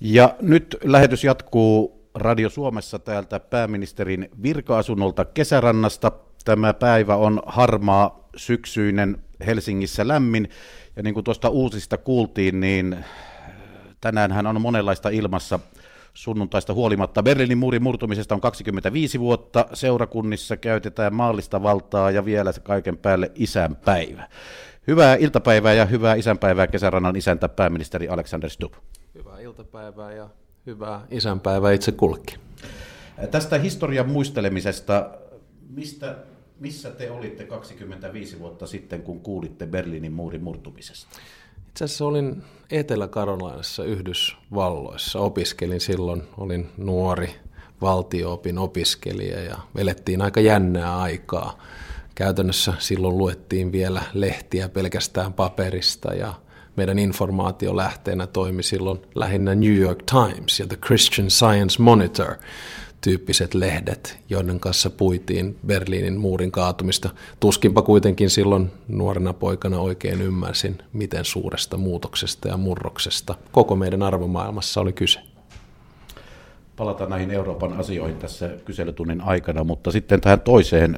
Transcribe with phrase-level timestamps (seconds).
[0.00, 6.12] Ja nyt lähetys jatkuu Radio Suomessa täältä pääministerin virka-asunnolta Kesärannasta.
[6.44, 10.48] Tämä päivä on harmaa, syksyinen, Helsingissä lämmin.
[10.96, 13.04] Ja niin kuin tuosta uusista kuultiin, niin
[14.00, 15.58] tänään hän on monenlaista ilmassa
[16.14, 17.22] sunnuntaista huolimatta.
[17.22, 24.28] Berliinin muurin murtumisesta on 25 vuotta, seurakunnissa käytetään maallista valtaa ja vielä kaiken päälle isänpäivä.
[24.86, 28.74] Hyvää iltapäivää ja hyvää isänpäivää kesärannan isäntä pääministeri Alexander Stubb.
[29.50, 30.28] Iltapäivää ja
[30.66, 32.38] hyvää isänpäivää itse kullekin.
[33.30, 35.10] Tästä historian muistelemisesta,
[35.70, 36.16] mistä,
[36.60, 41.16] missä te olitte 25 vuotta sitten, kun kuulitte Berliinin muurin murtumisesta?
[41.68, 45.20] Itse asiassa olin Etelä-Karolainassa Yhdysvalloissa.
[45.20, 47.34] Opiskelin silloin, olin nuori
[47.80, 51.58] valtioopin opiskelija ja elettiin aika jännää aikaa.
[52.14, 56.34] Käytännössä silloin luettiin vielä lehtiä pelkästään paperista ja
[56.76, 62.34] meidän informaatiolähteenä toimi silloin lähinnä New York Times ja The Christian Science Monitor
[63.00, 67.10] tyyppiset lehdet, joiden kanssa puitiin Berliinin muurin kaatumista.
[67.40, 74.80] Tuskinpa kuitenkin silloin nuorena poikana oikein ymmärsin, miten suuresta muutoksesta ja murroksesta koko meidän arvomaailmassa
[74.80, 75.20] oli kyse.
[76.76, 80.96] Palataan näihin Euroopan asioihin tässä kyselytunnin aikana, mutta sitten tähän toiseen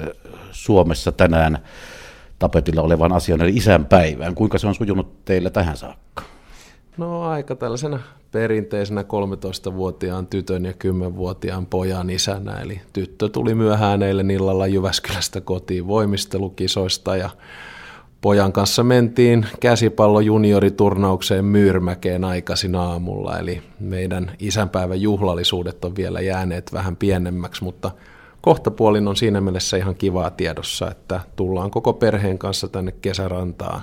[0.51, 1.59] Suomessa tänään
[2.43, 4.35] tapetilla olevan asian, eli isänpäivään.
[4.35, 6.23] Kuinka se on sujunut teillä tähän saakka?
[6.97, 7.99] No aika tällaisena
[8.31, 12.59] perinteisenä 13-vuotiaan tytön ja 10-vuotiaan pojan isänä.
[12.61, 17.29] Eli tyttö tuli myöhään eilen illalla Jyväskylästä kotiin voimistelukisoista ja
[18.21, 23.39] pojan kanssa mentiin käsipallo junioriturnaukseen Myyrmäkeen aikaisin aamulla.
[23.39, 27.91] Eli meidän isänpäivän juhlallisuudet on vielä jääneet vähän pienemmäksi, mutta
[28.43, 33.81] kohtapuolin on siinä mielessä ihan kivaa tiedossa, että tullaan koko perheen kanssa tänne kesärantaan.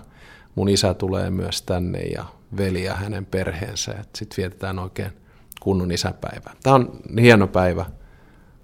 [0.55, 2.25] Mun isä tulee myös tänne ja
[2.57, 3.95] veli ja hänen perheensä.
[4.17, 5.13] Sitten vietetään oikein
[5.61, 6.57] kunnon isäpäivää.
[6.63, 7.87] Tämä on hieno päivä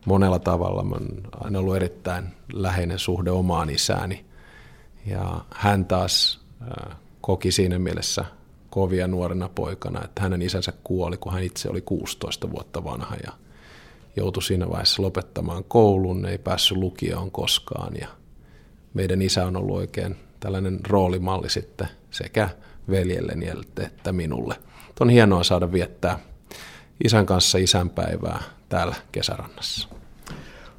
[0.06, 0.82] monella tavalla.
[0.82, 4.24] Mä oon aina ollut erittäin läheinen suhde omaan isääni.
[5.06, 6.40] Ja hän taas
[7.20, 8.24] koki siinä mielessä
[8.70, 13.32] kovia nuorena poikana, että hänen isänsä kuoli, kun hän itse oli 16 vuotta vanha ja
[14.16, 18.08] joutui siinä vaiheessa lopettamaan koulun, ei päässyt lukioon koskaan ja
[18.94, 22.48] meidän isä on ollut oikein tällainen roolimalli sitten sekä
[22.90, 23.46] veljelleni
[23.86, 24.54] että minulle.
[25.00, 26.18] On hienoa saada viettää
[27.04, 29.88] isän kanssa isänpäivää täällä kesärannassa.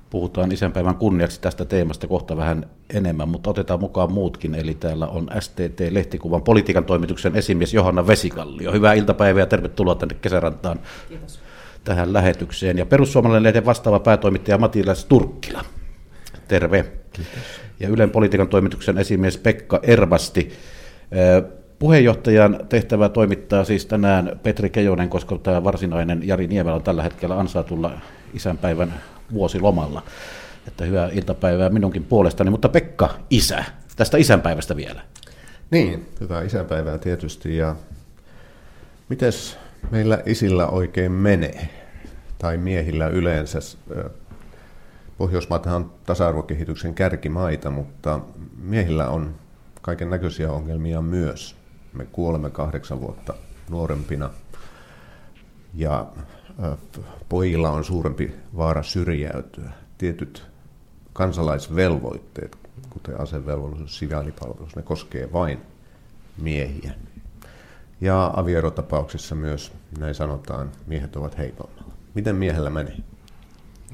[0.10, 4.56] Puhutaan isänpäivän kunniaksi tästä teemasta kohta vähän enemmän, mutta otetaan mukaan muutkin.
[4.56, 8.72] Eli täällä on STT-lehtikuvan politiikan toimituksen esimies Johanna Vesikallio.
[8.72, 11.47] Hyvää iltapäivää ja tervetuloa tänne kesärantaan Kiitos.
[11.88, 12.78] Tähän lähetykseen.
[12.78, 15.66] Ja perussuomalainen lehden vastaava päätoimittaja Matilas Turkkila.
[16.48, 16.86] Terve.
[17.14, 17.34] Kiitos.
[17.80, 20.52] Ja Ylen politiikan toimituksen esimies Pekka Ervasti.
[21.80, 27.40] Puheenjohtajan tehtävä toimittaa siis tänään Petri Kejonen, koska tämä varsinainen Jari Niemelä on tällä hetkellä
[27.40, 27.92] ansaatulla
[28.34, 28.94] isänpäivän
[29.34, 30.04] vuosilomalla.
[30.68, 33.64] Että hyvää iltapäivää minunkin puolestani, mutta Pekka, isä,
[33.96, 35.02] tästä isänpäivästä vielä.
[35.72, 37.76] Niin, hyvää isänpäivää tietysti ja
[39.10, 39.58] mites
[39.92, 41.70] meillä isillä oikein menee,
[42.40, 43.60] tai miehillä yleensä?
[45.18, 48.20] Pohjoismaathan on tasa-arvokehityksen kärkimaita, mutta
[48.58, 49.36] miehillä on
[49.82, 51.56] kaiken näköisiä ongelmia myös
[51.98, 53.34] me kuolemme kahdeksan vuotta
[53.70, 54.30] nuorempina
[55.74, 56.08] ja
[57.30, 59.72] pojilla on suurempi vaara syrjäytyä.
[59.98, 60.48] Tietyt
[61.14, 62.58] kansalaisvelvoitteet,
[62.90, 65.62] kuten asevelvollisuus, siviilipalvelus, ne koskee vain
[66.38, 66.94] miehiä.
[68.02, 71.87] Ja avierotapauksissa myös, näin sanotaan, miehet ovat heikommalla.
[72.14, 72.98] Miten miehellä menee?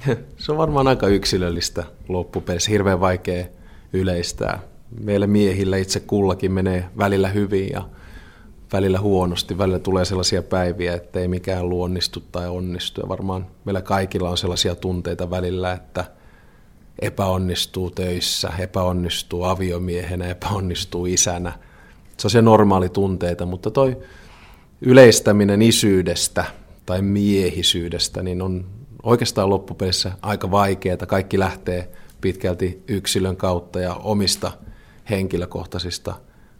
[0.38, 3.46] Se on varmaan aika yksilöllistä loppupeleissä, hirveän vaikea
[3.94, 4.59] yleistää
[5.01, 7.90] meillä miehillä itse kullakin menee välillä hyvin ja
[8.73, 9.57] välillä huonosti.
[9.57, 13.02] Välillä tulee sellaisia päiviä, että ei mikään luonnistu tai onnistu.
[13.02, 16.06] Ja varmaan meillä kaikilla on sellaisia tunteita välillä, että
[17.02, 21.53] epäonnistuu töissä, epäonnistuu aviomiehenä, epäonnistuu isänä.
[22.17, 23.97] Se on normaali tunteita, mutta toi
[24.82, 26.46] yleistäminen isyydestä
[26.85, 28.66] tai miehisyydestä niin on
[29.03, 30.97] oikeastaan loppupelissä aika vaikeaa.
[30.97, 31.90] Kaikki lähtee
[32.22, 34.52] pitkälti yksilön kautta ja omista
[35.09, 36.16] henkilökohtaisista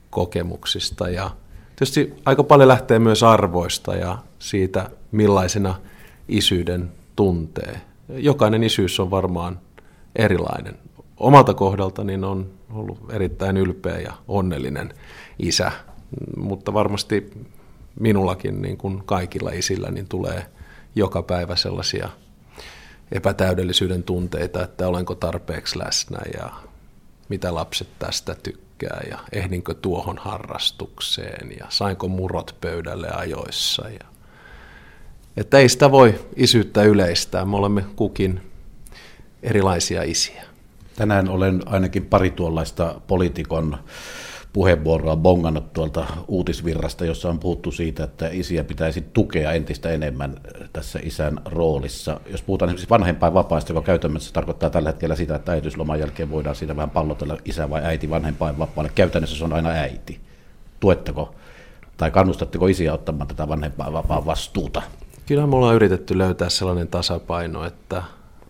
[0.10, 1.31] kokemuksista ja
[1.75, 5.75] tietysti aika paljon lähtee myös arvoista ja siitä, millaisena
[6.28, 7.81] isyyden tuntee.
[8.10, 9.60] Jokainen isyys on varmaan
[10.16, 10.78] erilainen.
[11.18, 14.94] Omalta kohdalta niin on ollut erittäin ylpeä ja onnellinen
[15.40, 15.72] isä,
[16.38, 17.31] mutta varmasti
[18.00, 20.45] minullakin niin kuin kaikilla isillä niin tulee
[20.95, 22.10] joka päivä sellaisia
[23.12, 26.50] epätäydellisyyden tunteita, että olenko tarpeeksi läsnä ja
[27.30, 34.13] mitä lapset tästä tykkää ja ehdinkö tuohon harrastukseen ja sainko murot pöydälle ajoissa ja
[35.38, 37.46] että ei sitä voi isyyttä yleistää.
[37.46, 38.42] Me olemme kukin
[39.44, 40.44] erilaisia isiä.
[40.96, 43.78] Tänään olen ainakin pari tuollaista poliitikon
[44.53, 50.35] puheenvuoroa bongannut tuolta uutisvirrasta, jossa on puhuttu siitä, että isiä pitäisi tukea entistä enemmän
[50.73, 52.19] tässä isän roolissa.
[52.31, 56.75] Jos puhutaan esimerkiksi vanhempainvapaista, joka käytännössä tarkoittaa tällä hetkellä sitä, että äitiysloman jälkeen voidaan siinä
[56.75, 58.91] vähän pallotella isä vai äiti vanhempainvapaalle.
[58.95, 60.19] Käytännössä se on aina äiti.
[60.79, 61.35] Tuetteko
[61.97, 64.81] tai kannustatteko isiä ottamaan tätä vanhempainvapaan vastuuta?
[65.25, 68.03] Kyllä me ollaan yritetty löytää sellainen tasapaino, että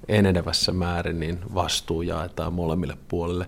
[0.08, 3.46] enenevässä määrin niin vastuu jaetaan molemmille puolille.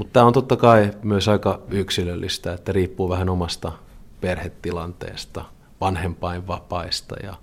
[0.00, 3.72] Mutta tämä on totta kai myös aika yksilöllistä, että riippuu vähän omasta
[4.20, 5.44] perhetilanteesta,
[5.80, 7.34] vanhempainvapaista ja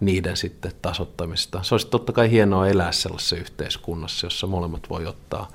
[0.00, 1.62] niiden sitten tasottamista.
[1.62, 5.48] Se olisi totta kai hienoa elää sellaisessa yhteiskunnassa, jossa molemmat voi ottaa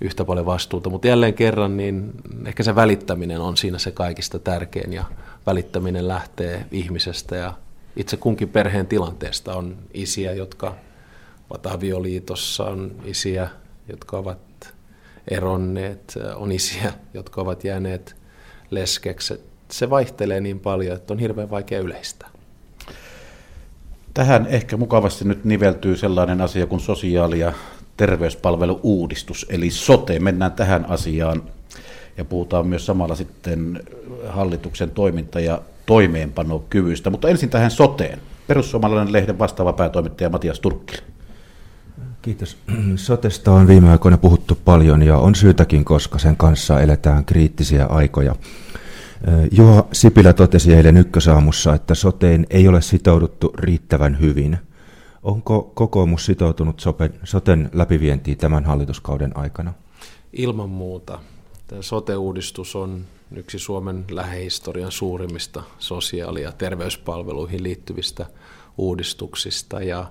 [0.00, 2.12] yhtä paljon vastuuta, mutta jälleen kerran niin
[2.46, 5.04] ehkä se välittäminen on siinä se kaikista tärkein ja
[5.46, 7.54] välittäminen lähtee ihmisestä ja
[7.96, 10.74] itse kunkin perheen tilanteesta on isiä, jotka
[11.50, 13.48] ovat avioliitossa, on isiä,
[13.88, 14.49] jotka ovat
[15.28, 18.16] eronneet, on isiä, jotka ovat jääneet
[18.70, 19.40] leskeksi.
[19.68, 22.30] Se vaihtelee niin paljon, että on hirveän vaikea yleistää.
[24.14, 27.52] Tähän ehkä mukavasti nyt niveltyy sellainen asia kuin sosiaali- ja
[27.96, 30.18] terveyspalvelu-uudistus, eli sote.
[30.18, 31.42] Mennään tähän asiaan
[32.16, 33.82] ja puhutaan myös samalla sitten
[34.28, 37.10] hallituksen toiminta- ja toimeenpanokyvystä.
[37.10, 38.20] Mutta ensin tähän soteen.
[38.46, 41.02] Perussuomalainen lehden vastaava päätoimittaja Matias Turkkila.
[42.22, 42.56] Kiitos.
[42.96, 48.34] Sotesta on viime aikoina puhuttu paljon ja on syytäkin, koska sen kanssa eletään kriittisiä aikoja.
[49.52, 54.58] Juha Sipilä totesi eilen ykkösaamussa, että soteen ei ole sitouduttu riittävän hyvin.
[55.22, 56.82] Onko kokoomus sitoutunut
[57.24, 59.74] soten läpivientiin tämän hallituskauden aikana?
[60.32, 61.18] Ilman muuta.
[61.66, 63.04] Tämä sote-uudistus on
[63.36, 68.26] yksi Suomen lähihistorian suurimmista sosiaali- ja terveyspalveluihin liittyvistä
[68.78, 70.06] uudistuksista ja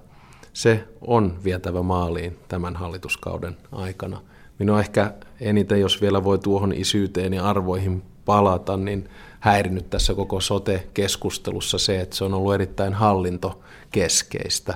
[0.54, 4.22] se on vietävä maaliin tämän hallituskauden aikana.
[4.60, 9.10] Minua ehkä eniten, jos vielä voi tuohon isyyteen ja arvoihin palata, niin
[9.40, 14.74] häirinyt tässä koko sote-keskustelussa se, että se on ollut erittäin hallintokeskeistä.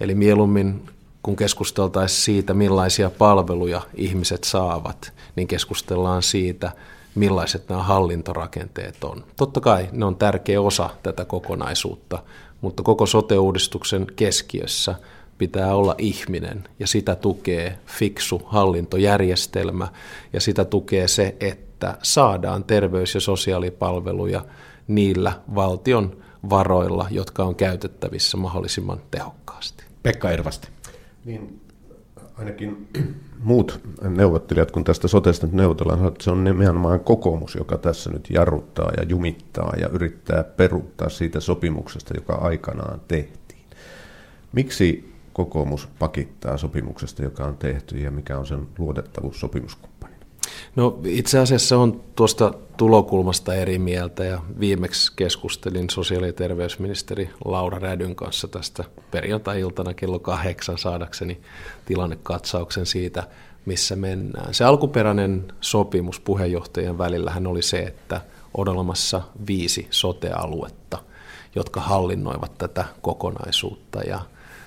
[0.00, 0.86] Eli mieluummin
[1.22, 6.72] kun keskusteltaisiin siitä, millaisia palveluja ihmiset saavat, niin keskustellaan siitä,
[7.14, 9.24] millaiset nämä hallintorakenteet on.
[9.36, 12.18] Totta kai ne on tärkeä osa tätä kokonaisuutta,
[12.62, 14.94] mutta koko sote-uudistuksen keskiössä
[15.38, 19.88] pitää olla ihminen ja sitä tukee fiksu hallintojärjestelmä
[20.32, 24.44] ja sitä tukee se, että saadaan terveys- ja sosiaalipalveluja
[24.88, 26.16] niillä valtion
[26.50, 29.84] varoilla, jotka on käytettävissä mahdollisimman tehokkaasti.
[30.02, 30.68] Pekka Ervasti.
[31.24, 31.60] Niin,
[32.38, 32.88] ainakin
[33.42, 38.30] muut neuvottelijat, kun tästä sotesta nyt neuvotellaan, että se on nimenomaan kokoomus, joka tässä nyt
[38.30, 43.66] jarruttaa ja jumittaa ja yrittää peruuttaa siitä sopimuksesta, joka aikanaan tehtiin.
[44.52, 49.91] Miksi kokoomus pakittaa sopimuksesta, joka on tehty ja mikä on sen luotettavuus sopimuskumppani?
[50.76, 57.78] No itse asiassa on tuosta tulokulmasta eri mieltä ja viimeksi keskustelin sosiaali- ja terveysministeri Laura
[57.78, 61.40] Rädyn kanssa tästä perjantai-iltana kello kahdeksan saadakseni
[61.84, 63.22] tilannekatsauksen siitä,
[63.66, 64.54] missä mennään.
[64.54, 68.20] Se alkuperäinen sopimus puheenjohtajien välillähän oli se, että
[68.54, 70.98] on olemassa viisi sote-aluetta,
[71.54, 74.20] jotka hallinnoivat tätä kokonaisuutta ja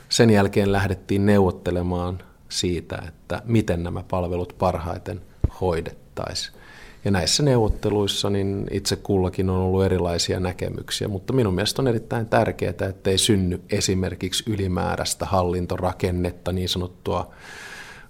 [0.10, 2.20] sen jälkeen lähdettiin neuvottelemaan
[2.50, 5.22] siitä, että miten nämä palvelut parhaiten
[5.62, 6.58] hoidettaisiin.
[7.06, 12.26] Ja näissä neuvotteluissa niin itse kullakin on ollut erilaisia näkemyksiä, mutta minun mielestä on erittäin
[12.26, 17.34] tärkeää, että ei synny esimerkiksi ylimääräistä hallintorakennetta, niin sanottua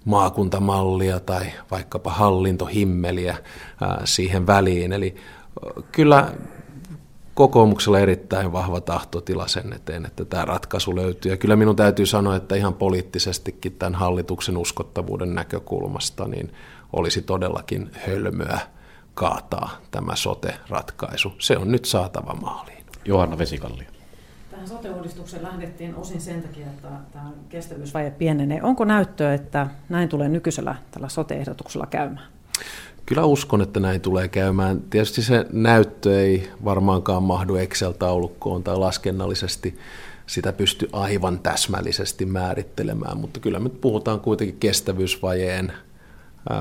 [0.04, 3.36] maakuntamallia tai vaikkapa hallintohimmeliä
[4.04, 4.92] siihen väliin.
[4.92, 5.16] Eli
[5.92, 6.32] kyllä
[7.34, 11.32] kokoomuksella erittäin vahva tahtotila sen eteen, että tämä ratkaisu löytyy.
[11.32, 16.52] Ja kyllä minun täytyy sanoa, että ihan poliittisestikin tämän hallituksen uskottavuuden näkökulmasta niin
[16.96, 18.58] olisi todellakin hölmöä
[19.14, 21.32] kaataa tämä sote-ratkaisu.
[21.38, 22.84] Se on nyt saatava maaliin.
[23.04, 23.88] Johanna Vesikallio.
[24.50, 28.62] Tähän sote-uudistukseen lähdettiin osin sen takia, että tämä kestävyysvaje pienenee.
[28.62, 32.26] Onko näyttöä, että näin tulee nykyisellä tällä sote-ehdotuksella käymään?
[33.06, 34.80] Kyllä uskon, että näin tulee käymään.
[34.80, 39.78] Tietysti se näyttö ei varmaankaan mahdu Excel-taulukkoon tai laskennallisesti
[40.26, 45.72] sitä pysty aivan täsmällisesti määrittelemään, mutta kyllä me puhutaan kuitenkin kestävyysvajeen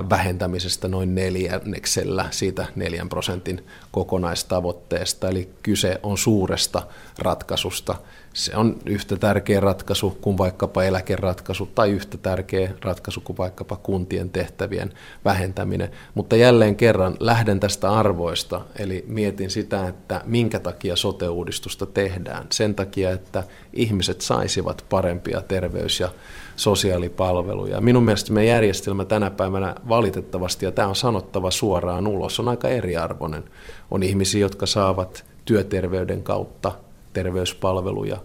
[0.09, 5.29] vähentämisestä noin neljänneksellä siitä neljän prosentin kokonaistavoitteesta.
[5.29, 6.81] Eli kyse on suuresta
[7.19, 7.95] ratkaisusta
[8.35, 14.29] se on yhtä tärkeä ratkaisu kuin vaikkapa eläkeratkaisu tai yhtä tärkeä ratkaisu kuin vaikkapa kuntien
[14.29, 14.93] tehtävien
[15.25, 15.91] vähentäminen.
[16.13, 22.47] Mutta jälleen kerran lähden tästä arvoista, eli mietin sitä, että minkä takia sote-uudistusta tehdään.
[22.49, 26.09] Sen takia, että ihmiset saisivat parempia terveys- ja
[26.55, 27.81] sosiaalipalveluja.
[27.81, 32.69] Minun mielestä meidän järjestelmä tänä päivänä valitettavasti, ja tämä on sanottava suoraan ulos, on aika
[32.69, 33.43] eriarvoinen.
[33.91, 36.71] On ihmisiä, jotka saavat työterveyden kautta
[37.13, 38.17] terveyspalveluja.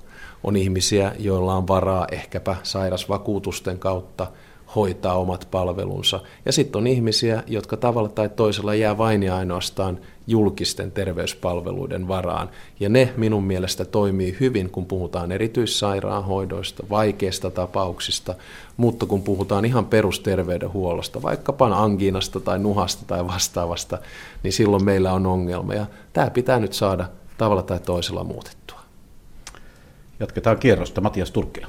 [0.45, 4.27] On ihmisiä, joilla on varaa ehkäpä sairasvakuutusten kautta
[4.75, 6.21] hoitaa omat palvelunsa.
[6.47, 9.99] Ja sitten on ihmisiä, jotka tavalla tai toisella jää vain ja ainoastaan
[10.31, 12.51] julkisten terveyspalveluiden varaan.
[12.81, 18.35] Ja ne minun mielestä toimii hyvin, kun puhutaan erityissairaanhoidoista, vaikeista tapauksista,
[18.77, 23.99] mutta kun puhutaan ihan perusterveydenhuollosta, vaikkapa angiinasta tai nuhasta tai vastaavasta,
[24.43, 25.75] niin silloin meillä on ongelma.
[25.75, 27.09] Ja tämä pitää nyt saada
[27.39, 28.81] tavalla tai toisella muutettua.
[30.21, 31.01] Jatketaan kierrosta.
[31.01, 31.67] Matias Turkkila.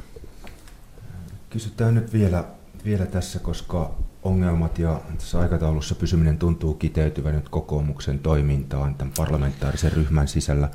[1.50, 2.44] Kysytään nyt vielä,
[2.86, 3.92] vielä tässä, koska
[4.24, 10.70] ongelmat ja tässä aikataulussa pysyminen tuntuu kiteytyvän nyt kokoomuksen toimintaan tämän parlamentaarisen ryhmän sisällä.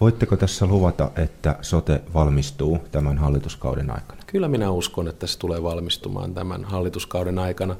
[0.00, 4.22] Voitteko tässä luvata, että sote valmistuu tämän hallituskauden aikana?
[4.26, 7.76] Kyllä minä uskon, että se tulee valmistumaan tämän hallituskauden aikana.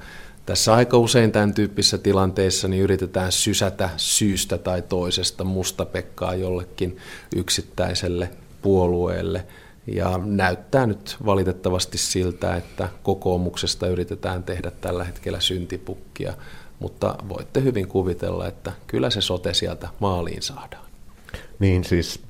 [0.46, 6.96] Tässä aika usein tämän tyyppisissä tilanteissa niin yritetään sysätä syystä tai toisesta mustapekkaa jollekin
[7.36, 8.30] yksittäiselle
[8.62, 9.46] puolueelle.
[9.86, 16.34] Ja näyttää nyt valitettavasti siltä, että kokoomuksesta yritetään tehdä tällä hetkellä syntipukkia,
[16.78, 20.86] mutta voitte hyvin kuvitella, että kyllä se sote sieltä maaliin saadaan.
[21.58, 22.22] Niin siis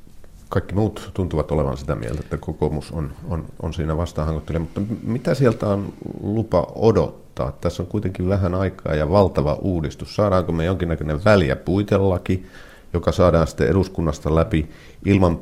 [0.49, 5.35] kaikki muut tuntuvat olevan sitä mieltä, että kokoomus on, on, on siinä vastaanhangottelija, mutta mitä
[5.35, 5.92] sieltä on
[6.23, 7.52] lupa odottaa?
[7.52, 10.16] Tässä on kuitenkin vähän aikaa ja valtava uudistus.
[10.16, 12.47] Saadaanko me jonkinnäköinen väliä puitelaki,
[12.92, 14.71] joka saadaan sitten eduskunnasta läpi
[15.04, 15.37] ilman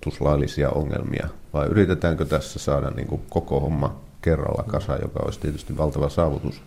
[0.00, 1.28] perustuslaillisia ongelmia?
[1.54, 6.62] Vai yritetäänkö tässä saada niin kuin koko homma kerralla kasa, joka olisi tietysti valtava saavutus?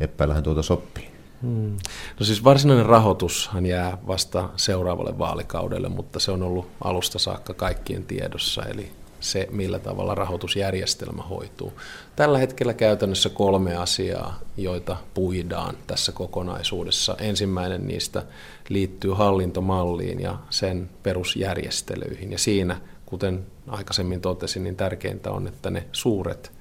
[0.00, 1.10] Epäillähän tuota sopii.
[1.42, 1.76] Hmm.
[2.20, 8.04] No siis varsinainen rahoitushan jää vasta seuraavalle vaalikaudelle, mutta se on ollut alusta saakka kaikkien
[8.04, 8.90] tiedossa, eli
[9.26, 11.72] se, millä tavalla rahoitusjärjestelmä hoituu.
[12.16, 17.16] Tällä hetkellä käytännössä kolme asiaa, joita puidaan tässä kokonaisuudessa.
[17.20, 18.22] Ensimmäinen niistä
[18.68, 22.32] liittyy hallintomalliin ja sen perusjärjestelyihin.
[22.32, 26.52] Ja siinä, kuten aikaisemmin totesin, niin tärkeintä on, että ne suuret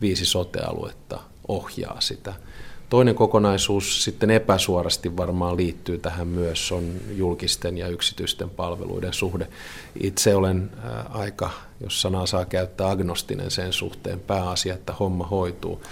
[0.00, 2.34] viisi sotealuetta ohjaa sitä–
[2.92, 9.48] Toinen kokonaisuus sitten epäsuorasti varmaan liittyy tähän myös, on julkisten ja yksityisten palveluiden suhde.
[10.00, 10.70] Itse olen
[11.10, 15.82] aika, jos sanaa saa käyttää, agnostinen sen suhteen, pääasia, että homma hoituu.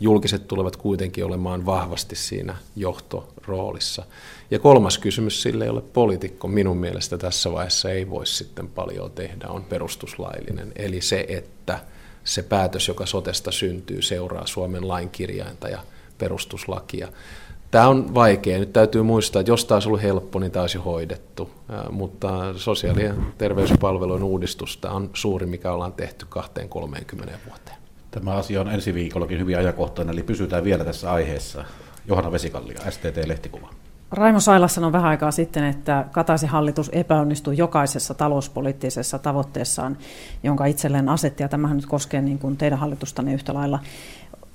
[0.00, 4.04] Julkiset tulevat kuitenkin olemaan vahvasti siinä johtoroolissa.
[4.50, 9.48] Ja kolmas kysymys, sille ole poliitikko minun mielestä tässä vaiheessa ei voi sitten paljon tehdä,
[9.48, 10.72] on perustuslaillinen.
[10.76, 11.78] Eli se, että
[12.24, 15.78] se päätös, joka sotesta syntyy, seuraa Suomen lainkirjainta ja
[16.18, 17.08] perustuslakia.
[17.70, 18.58] Tämä on vaikea.
[18.58, 21.50] Nyt täytyy muistaa, että jos tämä olisi ollut helppo, niin tämä olisi hoidettu.
[21.90, 27.76] Mutta sosiaali- ja terveyspalvelujen uudistusta on suuri, mikä ollaan tehty 2-30 vuoteen.
[28.10, 31.64] Tämä asia on ensi viikollakin hyvin ajankohtainen, eli pysytään vielä tässä aiheessa.
[32.06, 33.68] Johanna Vesikallio, STT-lehtikuva.
[34.10, 39.98] Raimo Sailas sanoi vähän aikaa sitten, että Kataisen hallitus epäonnistui jokaisessa talouspoliittisessa tavoitteessaan,
[40.42, 43.78] jonka itselleen asetti, ja tämähän nyt koskee niin kuin teidän hallitustanne yhtä lailla.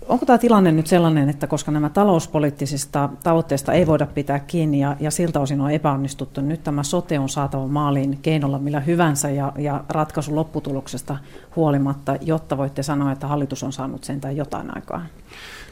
[0.07, 4.97] Onko tämä tilanne nyt sellainen, että koska nämä talouspoliittisista tavoitteista ei voida pitää kiinni ja,
[4.99, 9.51] ja siltä osin on epäonnistuttu, nyt tämä sote on saatava maaliin keinolla millä hyvänsä ja,
[9.57, 11.17] ja ratkaisu lopputuloksesta
[11.55, 15.05] huolimatta, jotta voitte sanoa, että hallitus on saanut sentään jotain aikaa?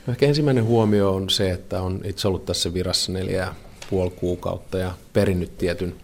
[0.07, 3.47] No ehkä ensimmäinen huomio on se, että on itse ollut tässä virassa neljä
[3.89, 5.95] puoli kuukautta ja perinnyt tietyn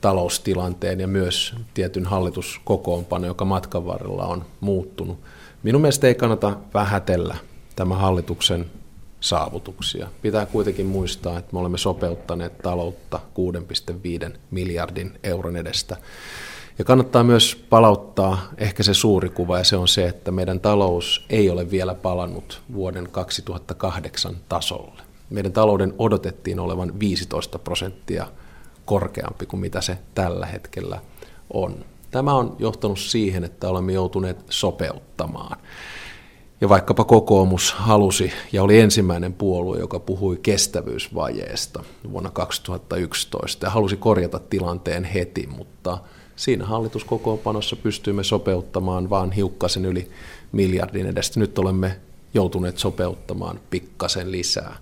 [0.00, 5.18] taloustilanteen ja myös tietyn hallituskokoonpano, joka matkan varrella on muuttunut.
[5.62, 7.36] Minun mielestä ei kannata vähätellä
[7.76, 8.70] tämän hallituksen
[9.20, 10.08] saavutuksia.
[10.22, 13.20] Pitää kuitenkin muistaa, että me olemme sopeuttaneet taloutta
[14.28, 15.96] 6,5 miljardin euron edestä.
[16.78, 21.26] Ja kannattaa myös palauttaa ehkä se suuri kuva, ja se on se, että meidän talous
[21.30, 25.02] ei ole vielä palannut vuoden 2008 tasolle.
[25.30, 28.26] Meidän talouden odotettiin olevan 15 prosenttia
[28.84, 31.00] korkeampi kuin mitä se tällä hetkellä
[31.52, 31.84] on.
[32.10, 35.58] Tämä on johtanut siihen, että olemme joutuneet sopeuttamaan.
[36.62, 43.96] Ja vaikkapa kokoomus halusi ja oli ensimmäinen puolue, joka puhui kestävyysvajeesta vuonna 2011 ja halusi
[43.96, 45.98] korjata tilanteen heti, mutta
[46.36, 50.10] siinä hallituskokoonpanossa pystyimme sopeuttamaan vain hiukkasen yli
[50.52, 51.40] miljardin edestä.
[51.40, 51.96] Nyt olemme
[52.34, 54.76] joutuneet sopeuttamaan pikkasen lisää.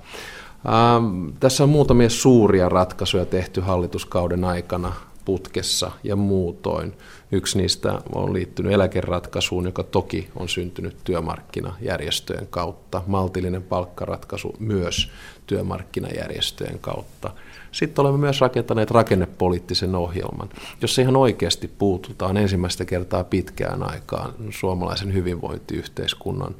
[0.67, 4.93] Ähm, tässä on muutamia suuria ratkaisuja tehty hallituskauden aikana.
[5.31, 6.93] Putkessa ja muutoin.
[7.33, 13.03] Yksi niistä on liittynyt eläkeratkaisuun, joka toki on syntynyt työmarkkinajärjestöjen kautta.
[13.07, 15.11] Maltillinen palkkaratkaisu myös
[15.47, 17.31] työmarkkinajärjestöjen kautta.
[17.73, 20.49] Sitten olemme myös rakentaneet rakennepoliittisen ohjelman,
[20.81, 26.55] jossa ihan oikeasti puututaan ensimmäistä kertaa pitkään aikaan suomalaisen hyvinvointiyhteiskunnan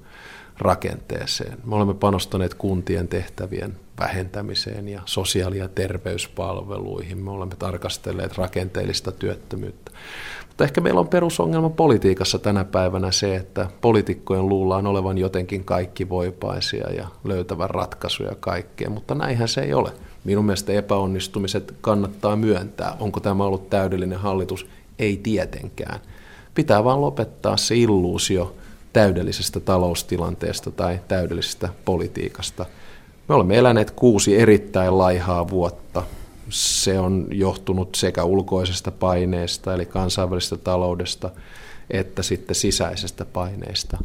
[0.61, 1.59] rakenteeseen.
[1.65, 7.19] Me olemme panostaneet kuntien tehtävien vähentämiseen ja sosiaali- ja terveyspalveluihin.
[7.19, 9.91] Me olemme tarkastelleet rakenteellista työttömyyttä.
[10.49, 16.09] Mutta ehkä meillä on perusongelma politiikassa tänä päivänä se, että poliitikkojen luullaan olevan jotenkin kaikki
[16.09, 19.93] voipaisia ja löytävän ratkaisuja kaikkeen, mutta näinhän se ei ole.
[20.25, 22.97] Minun mielestä epäonnistumiset kannattaa myöntää.
[23.01, 24.67] Onko tämä ollut täydellinen hallitus?
[24.99, 26.01] Ei tietenkään.
[26.55, 28.57] Pitää vaan lopettaa se illuusio
[28.93, 32.67] täydellisestä taloustilanteesta tai täydellisestä politiikasta.
[33.29, 36.03] Me olemme eläneet kuusi erittäin laihaa vuotta.
[36.49, 41.31] Se on johtunut sekä ulkoisesta paineesta, eli kansainvälisestä taloudesta,
[41.91, 43.99] että sitten sisäisestä paineesta.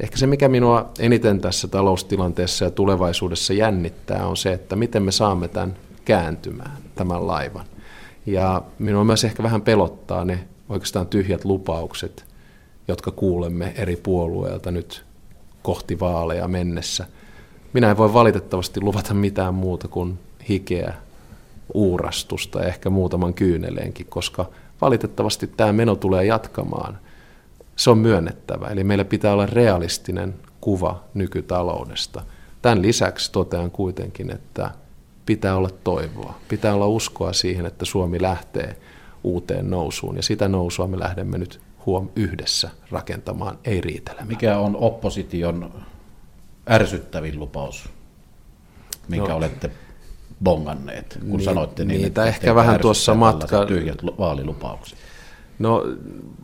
[0.00, 5.12] Ehkä se, mikä minua eniten tässä taloustilanteessa ja tulevaisuudessa jännittää, on se, että miten me
[5.12, 7.66] saamme tämän kääntymään, tämän laivan.
[8.26, 10.38] Ja minua myös ehkä vähän pelottaa ne
[10.68, 12.24] oikeastaan tyhjät lupaukset,
[12.88, 15.04] jotka kuulemme eri puolueilta nyt
[15.62, 17.06] kohti vaaleja mennessä.
[17.72, 20.94] Minä en voi valitettavasti luvata mitään muuta kuin hikeä,
[21.74, 24.46] uurastusta ja ehkä muutaman kyyneleenkin, koska
[24.80, 26.98] valitettavasti tämä meno tulee jatkamaan.
[27.76, 32.22] Se on myönnettävä, eli meillä pitää olla realistinen kuva nykytaloudesta.
[32.62, 34.70] Tämän lisäksi totean kuitenkin, että
[35.26, 38.76] pitää olla toivoa, pitää olla uskoa siihen, että Suomi lähtee
[39.24, 44.28] uuteen nousuun, ja sitä nousua me lähdemme nyt huom yhdessä rakentamaan, ei riitelemään.
[44.28, 45.72] Mikä on opposition
[46.70, 47.88] ärsyttävin lupaus,
[49.08, 49.70] minkä no, olette
[50.44, 53.66] bonganneet, kun niin, sanoitte niin, niitä että ehkä vähän tuossa matka...
[53.66, 54.98] tyhjät vaalilupaukset?
[55.58, 55.84] No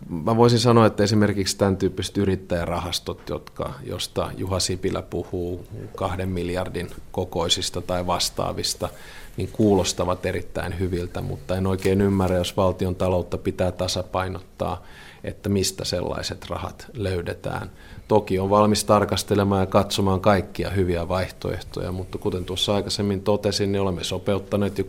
[0.08, 5.64] mä voisin sanoa, että esimerkiksi tämän tyyppiset yrittäjärahastot, jotka, josta Juha Sipilä puhuu
[5.96, 8.88] kahden miljardin kokoisista tai vastaavista,
[9.36, 14.82] niin kuulostavat erittäin hyviltä, mutta en oikein ymmärrä, jos valtion taloutta pitää tasapainottaa,
[15.24, 17.70] että mistä sellaiset rahat löydetään.
[18.08, 23.82] Toki on valmis tarkastelemaan ja katsomaan kaikkia hyviä vaihtoehtoja, mutta kuten tuossa aikaisemmin totesin, niin
[23.82, 24.84] olemme sopeuttaneet jo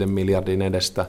[0.00, 1.06] 6,5 miljardin edestä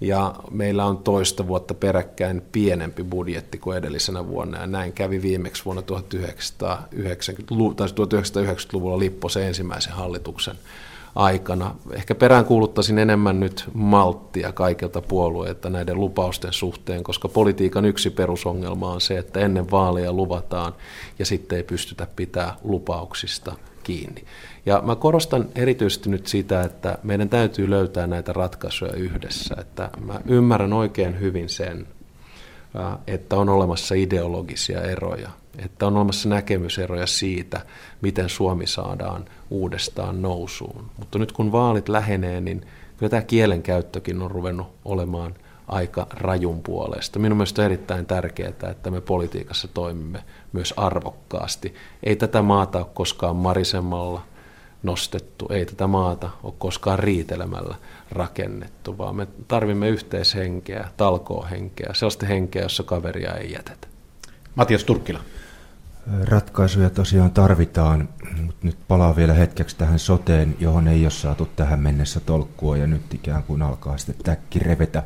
[0.00, 5.64] ja meillä on toista vuotta peräkkäin pienempi budjetti kuin edellisenä vuonna, ja näin kävi viimeksi
[5.64, 10.56] vuonna 1990, tai 1990-luvulla Lipposen ensimmäisen hallituksen
[11.14, 11.74] aikana.
[11.92, 19.00] Ehkä peräänkuuluttaisin enemmän nyt malttia kaikilta puolueilta näiden lupausten suhteen, koska politiikan yksi perusongelma on
[19.00, 20.74] se, että ennen vaaleja luvataan
[21.18, 24.24] ja sitten ei pystytä pitää lupauksista kiinni.
[24.66, 29.54] Ja mä korostan erityisesti nyt sitä, että meidän täytyy löytää näitä ratkaisuja yhdessä.
[29.60, 31.86] Että mä ymmärrän oikein hyvin sen,
[33.06, 37.60] että on olemassa ideologisia eroja, että on olemassa näkemyseroja siitä,
[38.00, 40.90] miten Suomi saadaan uudestaan nousuun.
[40.98, 45.34] Mutta nyt kun vaalit lähenee, niin kyllä tämä kielenkäyttökin on ruvennut olemaan
[45.68, 47.18] aika rajun puolesta.
[47.18, 51.74] Minun mielestä on erittäin tärkeää, että me politiikassa toimimme myös arvokkaasti.
[52.02, 54.22] Ei tätä maata ole koskaan marisemalla
[54.82, 57.74] nostettu, ei tätä maata ole koskaan riitelemällä
[58.10, 63.91] rakennettu, vaan me tarvimme yhteishenkeä, talkoohenkeä, sellaista henkeä, jossa kaveria ei jätetä.
[64.54, 65.20] Matias Turkkila.
[66.24, 68.08] Ratkaisuja tosiaan tarvitaan,
[68.42, 72.86] mutta nyt palaa vielä hetkeksi tähän soteen, johon ei ole saatu tähän mennessä tolkkua ja
[72.86, 75.02] nyt ikään kuin alkaa sitten täkki revetä.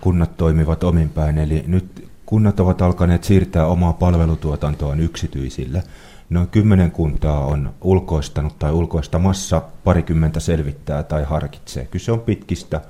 [0.00, 5.82] Kunnat toimivat ominpäin, eli nyt kunnat ovat alkaneet siirtää omaa palvelutuotantoaan yksityisille.
[6.30, 11.84] Noin kymmenen kuntaa on ulkoistanut tai ulkoistamassa, parikymmentä selvittää tai harkitsee.
[11.86, 12.80] Kyse on pitkistä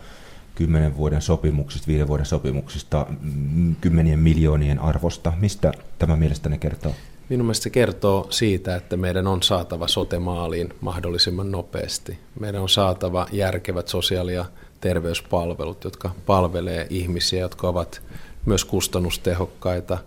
[0.60, 5.32] kymmenen vuoden sopimuksista, viiden vuoden sopimuksista, mm, kymmenien miljoonien arvosta.
[5.40, 6.94] Mistä tämä mielestäni kertoo?
[7.28, 12.18] Minun mielestä se kertoo siitä, että meidän on saatava sote-maaliin mahdollisimman nopeasti.
[12.40, 14.44] Meidän on saatava järkevät sosiaali- ja
[14.80, 18.02] terveyspalvelut, jotka palvelee ihmisiä, jotka ovat
[18.46, 19.98] myös kustannustehokkaita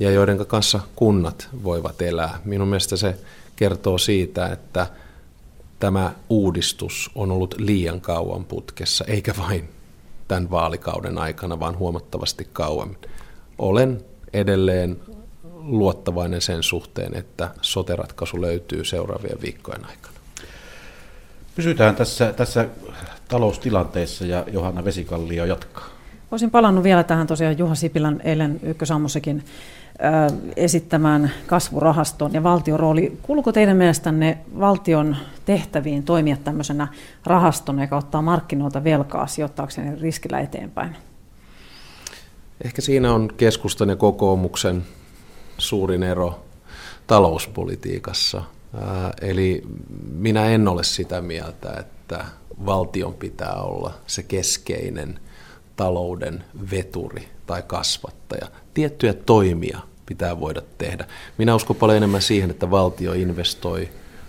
[0.00, 2.38] ja joiden kanssa kunnat voivat elää.
[2.44, 3.16] Minun mielestä se
[3.56, 4.86] kertoo siitä, että
[5.78, 9.68] tämä uudistus on ollut liian kauan putkessa, eikä vain
[10.28, 12.98] tämän vaalikauden aikana, vaan huomattavasti kauemmin.
[13.58, 15.00] Olen edelleen
[15.54, 20.14] luottavainen sen suhteen, että soteratkaisu löytyy seuraavien viikkojen aikana.
[21.56, 22.68] Pysytään tässä, tässä
[23.28, 26.01] taloustilanteessa ja Johanna Vesikallio jatkaa.
[26.32, 29.44] Olisin palannut vielä tähän tosiaan Juha Sipilän eilen ykkösaamussakin
[30.56, 33.18] esittämään kasvurahastoon ja valtion rooli.
[33.22, 36.88] Kuuluuko teidän mielestänne valtion tehtäviin toimia tämmöisenä
[37.26, 40.96] rahastona, joka ottaa markkinoilta velkaa sijoittaakseen riskillä eteenpäin?
[42.64, 44.82] Ehkä siinä on keskustan ja kokoomuksen
[45.58, 46.44] suurin ero
[47.06, 48.42] talouspolitiikassa.
[49.20, 49.62] Eli
[50.12, 52.24] minä en ole sitä mieltä, että
[52.66, 55.18] valtion pitää olla se keskeinen
[55.76, 58.48] talouden veturi tai kasvattaja.
[58.74, 61.06] Tiettyjä toimia pitää voida tehdä.
[61.38, 63.88] Minä uskon paljon enemmän siihen, että valtio investoi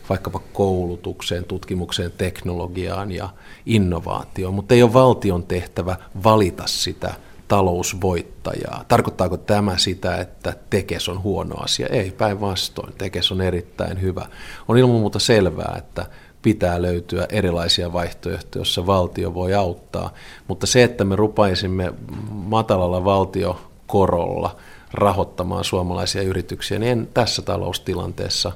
[0.09, 3.29] vaikkapa koulutukseen, tutkimukseen, teknologiaan ja
[3.65, 7.13] innovaatioon, mutta ei ole valtion tehtävä valita sitä
[7.47, 8.85] talousvoittajaa.
[8.87, 11.87] Tarkoittaako tämä sitä, että tekes on huono asia?
[11.87, 12.93] Ei, päinvastoin.
[12.97, 14.25] Tekes on erittäin hyvä.
[14.67, 16.05] On ilman muuta selvää, että
[16.43, 20.13] pitää löytyä erilaisia vaihtoehtoja, joissa valtio voi auttaa.
[20.47, 21.93] Mutta se, että me rupaisimme
[22.31, 24.55] matalalla valtiokorolla
[24.93, 28.51] rahoittamaan suomalaisia yrityksiä, niin en tässä taloustilanteessa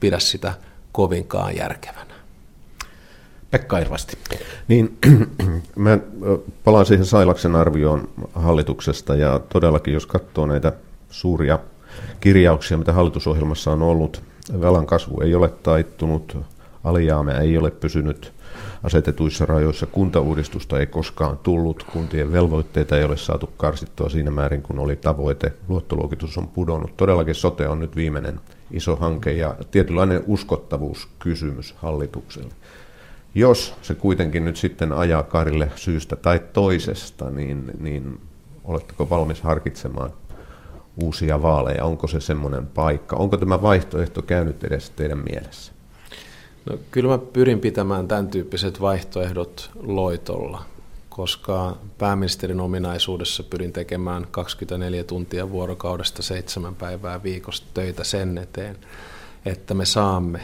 [0.00, 0.54] pidä sitä
[0.92, 2.12] kovinkaan järkevänä.
[3.50, 4.18] Pekka Irvasti.
[4.68, 4.98] Niin,
[5.76, 5.98] mä
[6.64, 10.72] palaan siihen Sailaksen arvioon hallituksesta ja todellakin jos katsoo näitä
[11.10, 11.58] suuria
[12.20, 14.22] kirjauksia, mitä hallitusohjelmassa on ollut,
[14.60, 16.36] velan kasvu ei ole taittunut,
[16.84, 18.32] alijäämä ei ole pysynyt
[18.82, 24.78] asetetuissa rajoissa, kuntauudistusta ei koskaan tullut, kuntien velvoitteita ei ole saatu karsittua siinä määrin, kun
[24.78, 26.96] oli tavoite, luottoluokitus on pudonnut.
[26.96, 28.40] Todellakin sote on nyt viimeinen
[28.70, 32.52] iso hanke ja tietynlainen uskottavuuskysymys hallitukselle.
[33.34, 38.20] Jos se kuitenkin nyt sitten ajaa Karille syystä tai toisesta, niin, niin
[38.64, 40.10] oletteko valmis harkitsemaan
[41.02, 41.84] uusia vaaleja?
[41.84, 43.16] Onko se semmoinen paikka?
[43.16, 45.72] Onko tämä vaihtoehto käynyt edes teidän mielessä?
[46.70, 50.64] No, kyllä mä pyrin pitämään tämän tyyppiset vaihtoehdot loitolla,
[51.08, 58.78] koska pääministerin ominaisuudessa pyrin tekemään 24 tuntia vuorokaudesta seitsemän päivää viikosta töitä sen eteen,
[59.44, 60.40] että me saamme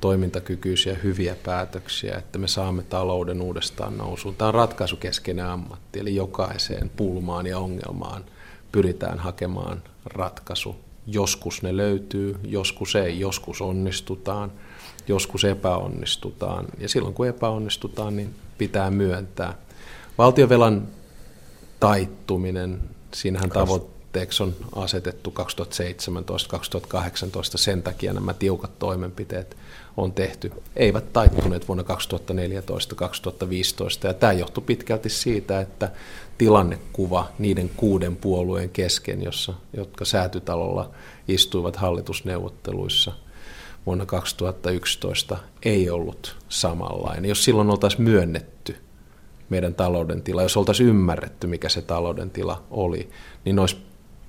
[0.00, 4.36] toimintakykyisiä hyviä päätöksiä, että me saamme talouden uudestaan nousuun.
[4.36, 8.24] Tämä on ratkaisukeskeinen ammatti, eli jokaiseen pulmaan ja ongelmaan
[8.72, 10.76] pyritään hakemaan ratkaisu.
[11.06, 14.52] Joskus ne löytyy, joskus ei, joskus onnistutaan,
[15.08, 16.64] joskus epäonnistutaan.
[16.78, 19.54] Ja silloin kun epäonnistutaan, niin pitää myöntää.
[20.18, 20.88] Valtiovelan
[21.80, 22.80] taittuminen,
[23.14, 25.42] siinähän tavoitteeksi on asetettu 2017-2018,
[27.54, 29.56] sen takia nämä tiukat toimenpiteet–
[29.98, 31.88] on tehty, eivät taittuneet vuonna 2014-2015.
[34.06, 35.90] Ja tämä johtui pitkälti siitä, että
[36.38, 40.90] tilannekuva niiden kuuden puolueen kesken, jossa, jotka säätytalolla
[41.28, 43.12] istuivat hallitusneuvotteluissa
[43.86, 47.28] vuonna 2011, ei ollut samanlainen.
[47.28, 48.76] Jos silloin oltaisiin myönnetty
[49.48, 53.08] meidän talouden tila, jos oltaisiin ymmärretty, mikä se talouden tila oli,
[53.44, 53.76] niin olisi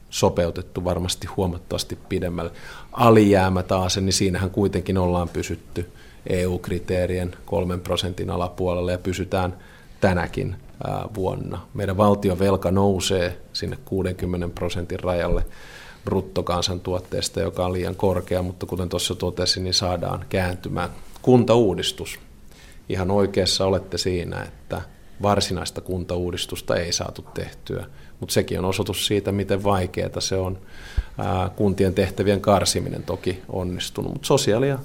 [0.10, 2.52] sopeutettu varmasti huomattavasti pidemmälle.
[2.92, 5.92] Alijäämä taas, niin siinähän kuitenkin ollaan pysytty
[6.28, 9.58] EU-kriteerien kolmen prosentin alapuolella ja pysytään
[10.02, 10.56] tänäkin
[11.16, 11.68] vuonna.
[11.74, 15.46] Meidän valtion velka nousee sinne 60 prosentin rajalle
[16.06, 20.90] bruttokansantuotteesta, joka on liian korkea, mutta kuten tuossa totesin, niin saadaan kääntymään.
[21.22, 22.20] Kuntauudistus.
[22.90, 24.82] Ihan oikeassa olette siinä, että
[25.22, 27.86] varsinaista kuntauudistusta ei saatu tehtyä
[28.20, 30.58] mutta sekin on osoitus siitä, miten vaikeaa se on.
[31.56, 34.80] kuntien tehtävien karsiminen toki onnistunut, mutta sosiaali- ja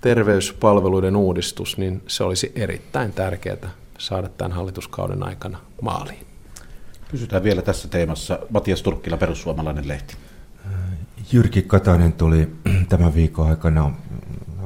[0.00, 6.31] terveyspalveluiden uudistus, niin se olisi erittäin tärkeää saada tämän hallituskauden aikana maaliin.
[7.12, 8.38] Pysytään vielä tässä teemassa.
[8.50, 10.16] Matias Turkkila, perussuomalainen lehti.
[11.32, 12.48] Jyrki Katainen tuli
[12.88, 13.90] tämän viikon aikana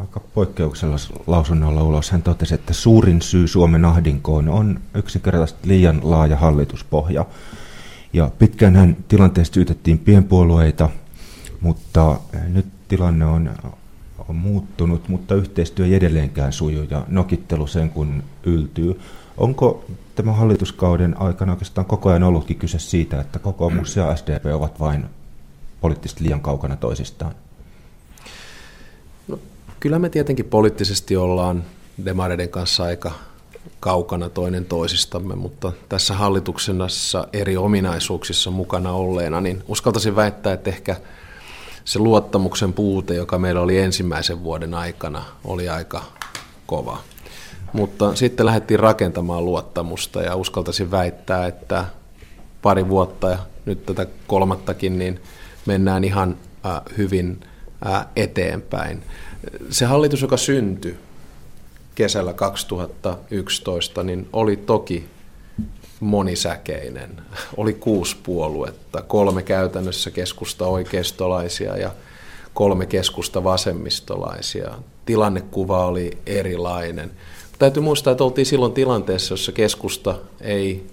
[0.01, 2.11] aika poikkeuksellisella lausunnolla ulos.
[2.11, 7.27] Hän totesi, että suurin syy Suomen ahdinkoon on yksinkertaisesti liian laaja hallituspohja.
[8.13, 10.91] Ja pitkään hän tilanteesta syytettiin pienpuolueita,
[11.61, 13.51] mutta eh, nyt tilanne on,
[14.29, 19.01] on muuttunut, mutta yhteistyö ei edelleenkään suju ja nokittelu sen kun yltyy.
[19.37, 19.85] Onko
[20.17, 25.05] tämä hallituskauden aikana oikeastaan koko ajan ollutkin kyse siitä, että kokoomus ja SDP ovat vain
[25.81, 27.35] poliittisesti liian kaukana toisistaan?
[29.29, 29.39] No,
[29.81, 31.65] kyllä me tietenkin poliittisesti ollaan
[32.05, 33.13] demareiden kanssa aika
[33.81, 40.97] kaukana toinen toisistamme, mutta tässä hallituksessa eri ominaisuuksissa mukana olleena, niin uskaltaisin väittää, että ehkä
[41.85, 46.03] se luottamuksen puute, joka meillä oli ensimmäisen vuoden aikana, oli aika
[46.67, 46.99] kova.
[47.77, 51.85] Mutta sitten lähdettiin rakentamaan luottamusta ja uskaltaisin väittää, että
[52.63, 55.21] pari vuotta ja nyt tätä kolmattakin, niin
[55.67, 56.37] mennään ihan
[56.99, 57.41] hyvin
[58.17, 59.03] eteenpäin.
[59.71, 60.99] Se hallitus, joka syntyi
[61.95, 65.07] kesällä 2011, niin oli toki
[66.01, 67.11] monisäkeinen.
[67.57, 71.91] Oli kuusi puoluetta, kolme käytännössä keskusta oikeistolaisia ja
[72.55, 74.75] kolme keskusta vasemmistolaisia.
[75.07, 77.11] Tilannekuva oli erilainen.
[77.59, 80.87] Täytyy muistaa, että oltiin silloin tilanteessa, jossa keskusta ei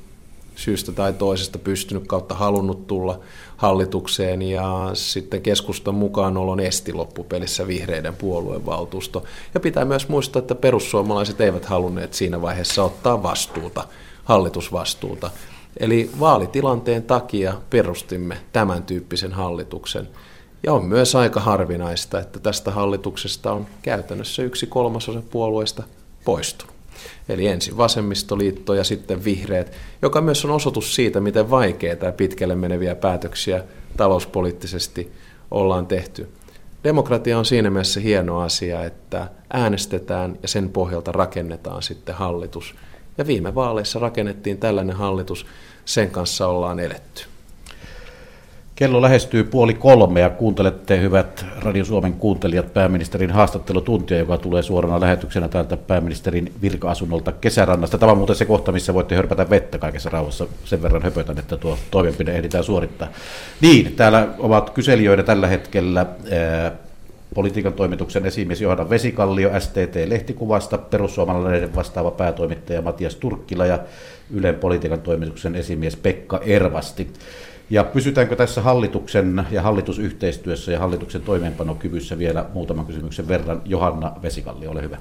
[0.56, 3.20] syystä tai toisesta pystynyt kautta halunnut tulla
[3.58, 9.24] hallitukseen ja sitten keskustan mukaanolon esti loppupelissä vihreiden puoluevaltuusto.
[9.54, 13.88] Ja pitää myös muistaa, että perussuomalaiset eivät halunneet siinä vaiheessa ottaa vastuuta,
[14.24, 15.32] hallitusvastuuta.
[15.78, 20.10] Eli vaalitilanteen takia perustimme tämän tyyppisen hallituksen.
[20.64, 25.84] Ja on myös aika harvinaista, että tästä hallituksesta on käytännössä yksi kolmasosa puolueista
[26.26, 26.74] poistunut.
[27.30, 32.56] Eli ensin vasemmistoliitto ja sitten vihreät, joka myös on osoitus siitä, miten vaikeita ja pitkälle
[32.56, 33.64] meneviä päätöksiä
[33.98, 35.12] talouspoliittisesti
[35.52, 36.30] ollaan tehty.
[36.84, 42.76] Demokratia on siinä mielessä hieno asia, että äänestetään ja sen pohjalta rakennetaan sitten hallitus.
[43.18, 45.46] Ja viime vaaleissa rakennettiin tällainen hallitus,
[45.86, 47.33] sen kanssa ollaan eletty.
[48.76, 55.00] Kello lähestyy puoli kolme ja kuuntelette hyvät Radio Suomen kuuntelijat pääministerin haastattelutuntia, joka tulee suorana
[55.00, 57.98] lähetyksenä täältä pääministerin virka-asunnolta kesärannasta.
[57.98, 60.48] Tämä on muuten se kohta, missä voitte hörpätä vettä kaikessa rauhassa.
[60.66, 63.08] Sen verran höpötän, että tuo toimenpide ehditään suorittaa.
[63.62, 66.72] Niin, täällä ovat kyselijöitä tällä hetkellä ää,
[67.36, 73.80] politiikan toimituksen esimies Johanna Vesikallio STT-lehtikuvasta, perussuomalainen vastaava päätoimittaja Matias Turkkila ja
[74.32, 77.08] Ylen politiikan toimituksen esimies Pekka Ervasti.
[77.70, 83.62] Ja pysytäänkö tässä hallituksen ja hallitusyhteistyössä ja hallituksen toimeenpanokyvyssä vielä muutaman kysymyksen verran?
[83.66, 84.98] Johanna Vesikalli, ole hyvä.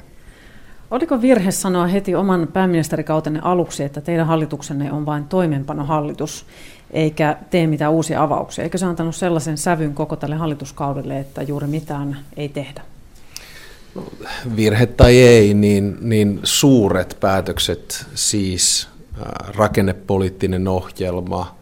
[0.90, 6.46] Oliko virhe sanoa heti oman pääministerikautenne aluksi, että teidän hallituksenne on vain toimeenpanohallitus,
[6.90, 8.64] eikä tee mitään uusia avauksia?
[8.64, 12.82] Eikö se antanut sellaisen sävyn koko tälle hallituskaudelle, että juuri mitään ei tehdä?
[13.94, 14.04] No,
[14.56, 18.88] virhe tai ei, niin, niin suuret päätökset, siis
[19.56, 21.61] rakennepoliittinen ohjelma,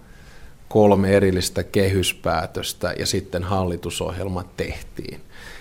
[0.71, 5.21] kolme erillistä kehyspäätöstä ja sitten hallitusohjelma tehtiin.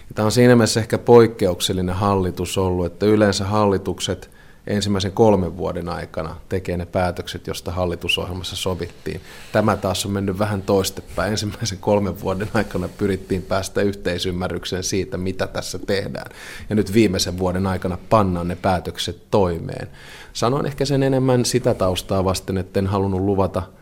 [0.09, 4.29] Ja tämä on siinä mielessä ehkä poikkeuksellinen hallitus ollut, että yleensä hallitukset
[4.67, 9.21] ensimmäisen kolmen vuoden aikana tekee ne päätökset, joista hallitusohjelmassa sovittiin.
[9.51, 11.31] Tämä taas on mennyt vähän toistepäin.
[11.31, 16.31] Ensimmäisen kolmen vuoden aikana pyrittiin päästä yhteisymmärrykseen siitä, mitä tässä tehdään.
[16.69, 19.87] Ja nyt viimeisen vuoden aikana pannaan ne päätökset toimeen.
[20.33, 23.63] Sanoin ehkä sen enemmän sitä taustaa vasten, että en halunnut luvata–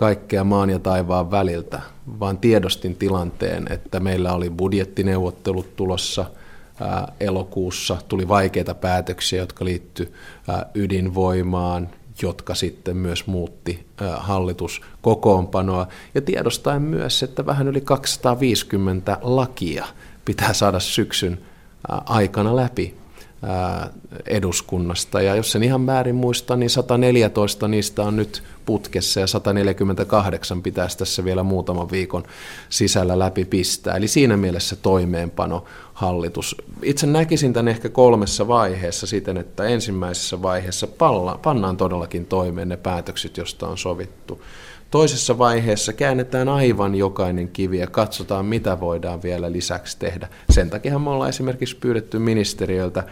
[0.00, 1.80] kaikkea maan ja taivaan väliltä,
[2.20, 6.24] vaan tiedostin tilanteen, että meillä oli budjettineuvottelut tulossa
[6.80, 10.12] ää, elokuussa, tuli vaikeita päätöksiä, jotka liittyi
[10.74, 11.88] ydinvoimaan,
[12.22, 13.86] jotka sitten myös muutti
[14.16, 15.86] hallituskokoonpanoa.
[16.14, 19.86] Ja tiedostaen myös, että vähän yli 250 lakia
[20.24, 21.40] pitää saada syksyn
[21.88, 22.94] aikana läpi
[24.26, 25.22] eduskunnasta.
[25.22, 30.98] Ja jos sen ihan määrin muista, niin 114 niistä on nyt putkessa ja 148 pitäisi
[30.98, 32.22] tässä vielä muutaman viikon
[32.68, 33.96] sisällä läpi pistää.
[33.96, 36.56] Eli siinä mielessä toimeenpano hallitus.
[36.82, 42.76] Itse näkisin tämän ehkä kolmessa vaiheessa siten, että ensimmäisessä vaiheessa palla, pannaan todellakin toimeen ne
[42.76, 44.42] päätökset, joista on sovittu.
[44.90, 50.28] Toisessa vaiheessa käännetään aivan jokainen kivi ja katsotaan, mitä voidaan vielä lisäksi tehdä.
[50.50, 53.04] Sen takia me ollaan esimerkiksi pyydetty ministeriöltä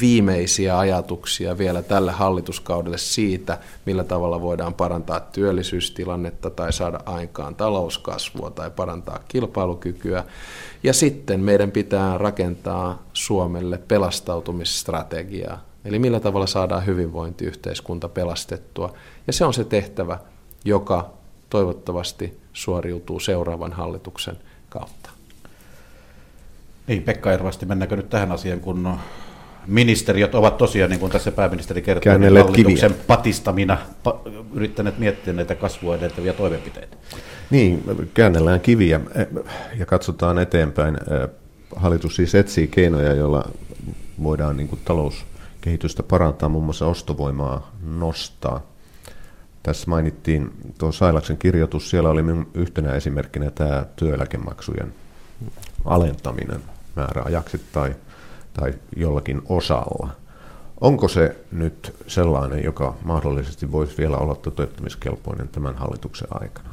[0.00, 8.50] viimeisiä ajatuksia vielä tälle hallituskaudelle siitä, millä tavalla voidaan parantaa työllisyystilannetta tai saada aikaan talouskasvua
[8.50, 10.24] tai parantaa kilpailukykyä.
[10.82, 15.64] Ja sitten meidän pitää rakentaa Suomelle pelastautumisstrategiaa.
[15.84, 18.92] Eli millä tavalla saadaan hyvinvointiyhteiskunta pelastettua.
[19.26, 20.18] Ja se on se tehtävä,
[20.64, 21.19] joka
[21.50, 24.36] toivottavasti suoriutuu seuraavan hallituksen
[24.68, 25.10] kautta.
[26.86, 28.98] Niin, Pekka Ervasti, mennäänkö nyt tähän asiaan, kun
[29.66, 33.04] ministeriöt ovat tosiaan, niin kuin tässä pääministeri kertoi, niin hallituksen kiviä.
[33.06, 36.96] patistamina pa- yrittäneet miettiä näitä kasvua edeltäviä toimenpiteitä.
[37.50, 37.82] Niin,
[38.14, 39.00] käännellään kiviä
[39.78, 40.98] ja katsotaan eteenpäin.
[41.76, 43.44] Hallitus siis etsii keinoja, joilla
[44.22, 48.69] voidaan niin kuin talouskehitystä parantaa, muun muassa ostovoimaa nostaa.
[49.62, 52.22] Tässä mainittiin tuo Sailaksen kirjoitus, siellä oli
[52.54, 54.94] yhtenä esimerkkinä tämä työeläkemaksujen
[55.84, 56.60] alentaminen
[56.96, 57.94] määräajaksi tai,
[58.52, 60.10] tai jollakin osalla.
[60.80, 66.68] Onko se nyt sellainen, joka mahdollisesti voisi vielä olla toteuttamiskelpoinen tämän hallituksen aikana?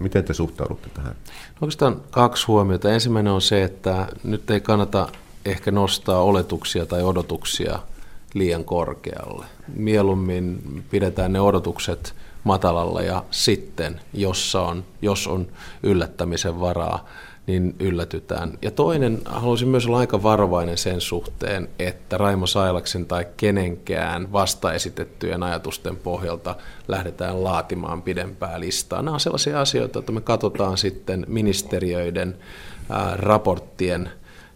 [0.00, 1.14] Miten te suhtaudutte tähän?
[1.32, 2.92] No oikeastaan kaksi huomiota.
[2.92, 5.08] Ensimmäinen on se, että nyt ei kannata
[5.44, 7.78] ehkä nostaa oletuksia tai odotuksia
[8.34, 9.46] liian korkealle.
[9.74, 12.14] Mieluummin pidetään ne odotukset
[12.48, 15.46] matalalla ja sitten, jossa on, jos on
[15.82, 17.08] yllättämisen varaa,
[17.46, 18.58] niin yllätytään.
[18.62, 25.42] Ja toinen, haluaisin myös olla aika varovainen sen suhteen, että Raimo Sailaksen tai kenenkään vastaesitettyjen
[25.42, 26.54] ajatusten pohjalta
[26.88, 29.02] lähdetään laatimaan pidempää listaa.
[29.02, 32.36] Nämä on sellaisia asioita, että me katsotaan sitten ministeriöiden
[33.16, 34.10] raporttien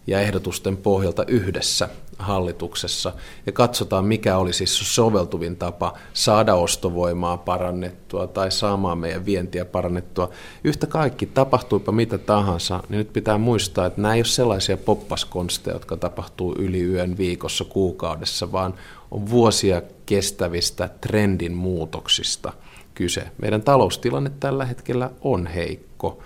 [0.07, 3.13] ja ehdotusten pohjalta yhdessä hallituksessa
[3.45, 10.29] ja katsotaan, mikä olisi siis soveltuvin tapa saada ostovoimaa parannettua tai saamaan meidän vientiä parannettua.
[10.63, 15.75] Yhtä kaikki, tapahtuipa mitä tahansa, niin nyt pitää muistaa, että nämä ei ole sellaisia poppaskonsteja,
[15.75, 18.73] jotka tapahtuu yli yön viikossa, kuukaudessa, vaan
[19.11, 22.53] on vuosia kestävistä trendin muutoksista
[22.93, 23.23] kyse.
[23.41, 26.19] Meidän taloustilanne tällä hetkellä on heikko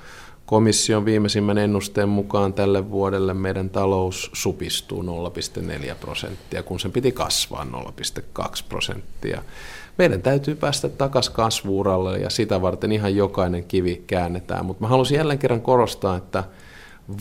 [0.48, 7.68] Komission viimeisimmän ennusteen mukaan tälle vuodelle meidän talous supistuu 0,4 prosenttia, kun sen piti kasvaa
[8.40, 9.44] 0,2 prosenttia.
[9.98, 14.66] Meidän täytyy päästä takaisin kasvuuralle ja sitä varten ihan jokainen kivi käännetään.
[14.66, 16.44] Mutta mä haluaisin jälleen kerran korostaa, että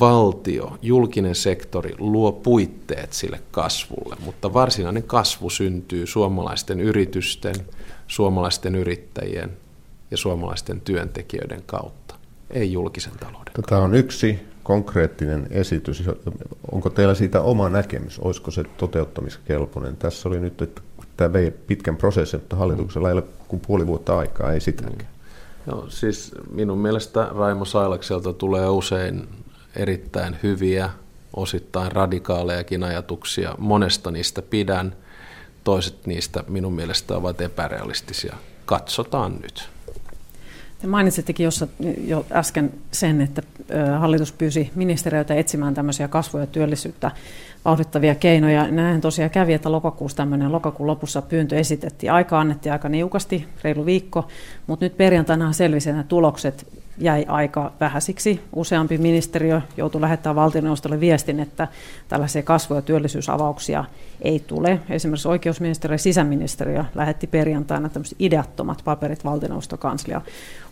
[0.00, 7.54] valtio, julkinen sektori luo puitteet sille kasvulle, mutta varsinainen kasvu syntyy suomalaisten yritysten,
[8.06, 9.56] suomalaisten yrittäjien
[10.10, 12.05] ja suomalaisten työntekijöiden kautta
[12.50, 13.52] ei julkisen talouden.
[13.66, 16.04] Tämä on yksi konkreettinen esitys.
[16.72, 18.18] Onko teillä siitä oma näkemys?
[18.18, 19.96] Olisiko se toteuttamiskelpoinen?
[19.96, 20.82] Tässä oli nyt, että
[21.16, 25.09] tämä vei pitkän prosessin, mutta hallituksella ei ole kuin puoli vuotta aikaa, ei sitäkään.
[25.66, 29.28] No, siis minun mielestä Raimo Sailakselta tulee usein
[29.76, 30.90] erittäin hyviä,
[31.37, 33.54] osittain radikaalejakin ajatuksia.
[33.59, 34.96] Monesta niistä pidän,
[35.64, 38.37] toiset niistä minun mielestä ovat epärealistisia.
[38.66, 39.75] Katsotaan nyt.
[40.78, 41.68] Te mainitsittekin jossa,
[42.06, 43.42] jo äsken sen, että
[43.98, 47.10] hallitus pyysi ministeriöitä etsimään tämmöisiä kasvu- ja työllisyyttä
[47.64, 48.70] vauhdittavia keinoja.
[48.70, 52.12] Näin tosiaan kävi, että lokakuussa tämmöinen lokakuun lopussa pyyntö esitettiin.
[52.12, 54.28] Aika annettiin aika niukasti, reilu viikko,
[54.66, 56.66] mutta nyt perjantaina selvisi, että tulokset
[56.98, 58.40] jäi aika vähäisiksi.
[58.56, 61.68] Useampi ministeriö joutui lähettämään valtioneuvostolle viestin, että
[62.09, 63.85] tällaisia kasvu- ja työllisyysavauksia
[64.22, 64.80] ei tule.
[64.90, 70.20] Esimerkiksi oikeusministeriö ja sisäministeriö lähetti perjantaina tämmöiset ideattomat paperit valtioneuvostokanslia.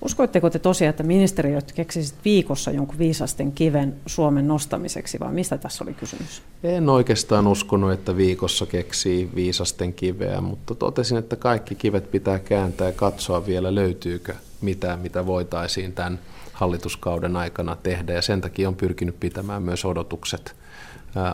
[0.02, 5.84] Uskoitteko te tosiaan, että ministeriöt keksisivät viikossa jonkun viisasten kiven Suomen nostamiseksi, vai mistä tässä
[5.84, 6.42] oli kysymys?
[6.62, 12.87] En oikeastaan uskonut, että viikossa keksii viisasten kiveä, mutta totesin, että kaikki kivet pitää kääntää
[12.87, 14.34] ja katsoa vielä, löytyykö
[14.64, 16.18] mitään, mitä voitaisiin tämän
[16.53, 20.57] hallituskauden aikana tehdä, ja sen takia on pyrkinyt pitämään myös odotukset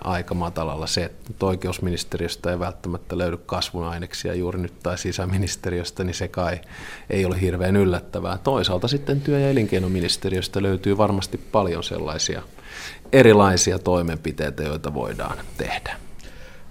[0.04, 0.86] aika matalalla.
[0.86, 6.60] Se, että oikeusministeriöstä ei välttämättä löydy kasvun aineksia juuri nyt tai sisäministeriöstä, niin se kai
[7.10, 8.38] ei ole hirveän yllättävää.
[8.38, 12.42] Toisaalta sitten työ- ja elinkeinoministeriöstä löytyy varmasti paljon sellaisia
[13.12, 15.96] erilaisia toimenpiteitä, joita voidaan tehdä.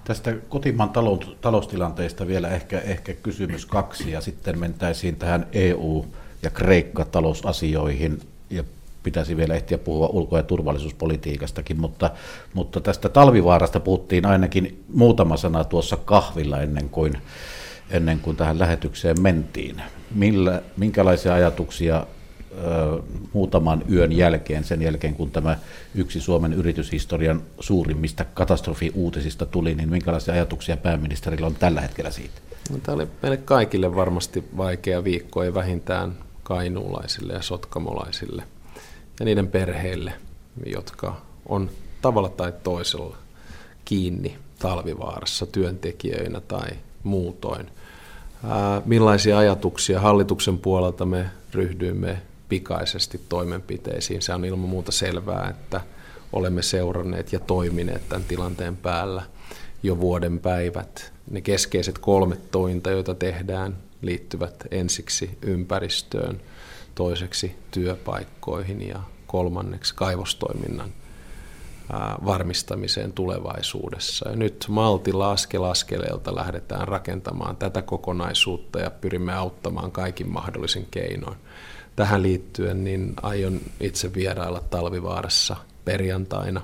[0.03, 0.91] Tästä kotimaan
[1.41, 6.05] taloustilanteesta vielä ehkä, ehkä kysymys kaksi ja sitten mentäisiin tähän EU-
[6.43, 8.63] ja Kreikka-talousasioihin ja
[9.03, 12.09] pitäisi vielä ehtiä puhua ulko- ja turvallisuuspolitiikastakin, mutta,
[12.53, 17.17] mutta tästä talvivaarasta puhuttiin ainakin muutama sana tuossa kahvilla ennen kuin,
[17.89, 19.81] ennen kuin tähän lähetykseen mentiin.
[20.15, 22.05] Millä, minkälaisia ajatuksia
[22.51, 23.01] ö,
[23.33, 25.57] muutaman yön jälkeen, sen jälkeen kun tämä
[25.95, 32.41] yksi Suomen yrityshistorian suurimmista katastrofiuutisista tuli, niin minkälaisia ajatuksia pääministerillä on tällä hetkellä siitä?
[32.71, 36.15] No, tämä oli meille kaikille varmasti vaikea viikko, ei vähintään
[36.49, 38.43] kainuulaisille ja sotkamolaisille
[39.19, 40.13] ja niiden perheille,
[40.65, 41.69] jotka on
[42.01, 43.17] tavalla tai toisella
[43.85, 46.69] kiinni talvivaarassa työntekijöinä tai
[47.03, 47.71] muutoin.
[48.85, 54.21] Millaisia ajatuksia hallituksen puolelta me ryhdyimme pikaisesti toimenpiteisiin.
[54.21, 55.81] Se on ilman muuta selvää, että
[56.33, 59.23] olemme seuranneet ja toimineet tämän tilanteen päällä
[59.83, 61.13] jo vuoden päivät.
[61.31, 66.41] Ne keskeiset kolme tointa, joita tehdään, liittyvät ensiksi ympäristöön,
[66.95, 70.93] toiseksi työpaikkoihin ja kolmanneksi kaivostoiminnan
[72.25, 74.29] varmistamiseen tulevaisuudessa.
[74.29, 81.37] Ja nyt maltilla askel askeleelta lähdetään rakentamaan tätä kokonaisuutta ja pyrimme auttamaan kaikin mahdollisin keinoin.
[81.95, 86.61] Tähän liittyen niin aion itse vierailla Talvivaarassa perjantaina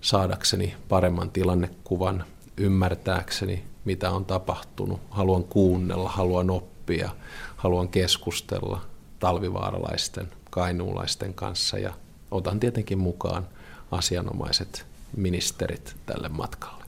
[0.00, 2.24] saadakseni paremman tilannekuvan,
[2.56, 5.00] ymmärtääkseni mitä on tapahtunut.
[5.10, 7.10] Haluan kuunnella, haluan oppia,
[7.56, 8.80] haluan keskustella
[9.18, 11.92] talvivaaralaisten, kainuulaisten kanssa ja
[12.30, 13.48] otan tietenkin mukaan
[13.90, 16.84] asianomaiset ministerit tälle matkalle.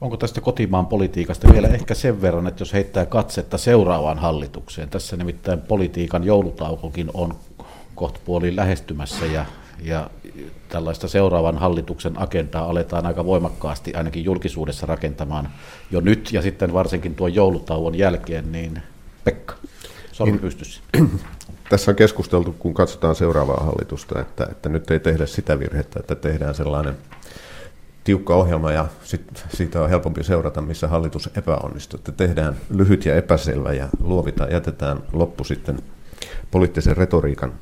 [0.00, 5.16] Onko tästä kotimaan politiikasta vielä ehkä sen verran, että jos heittää katsetta seuraavaan hallitukseen, tässä
[5.16, 7.36] nimittäin politiikan joulutaukokin on
[7.94, 9.44] kohta puoliin lähestymässä ja
[9.82, 10.10] ja
[10.68, 15.48] tällaista seuraavan hallituksen agendaa aletaan aika voimakkaasti ainakin julkisuudessa rakentamaan
[15.90, 18.82] jo nyt ja sitten varsinkin tuon joulutauon jälkeen, niin
[19.24, 19.54] Pekka,
[20.12, 20.82] sormi pystyssä.
[21.70, 26.14] tässä on keskusteltu, kun katsotaan seuraavaa hallitusta, että, että nyt ei tehdä sitä virhettä, että
[26.14, 26.94] tehdään sellainen
[28.04, 31.98] tiukka ohjelma ja sit siitä on helpompi seurata, missä hallitus epäonnistuu.
[31.98, 35.78] Että tehdään lyhyt ja epäselvä ja luovitaan, jätetään loppu sitten
[36.50, 37.52] poliittisen retoriikan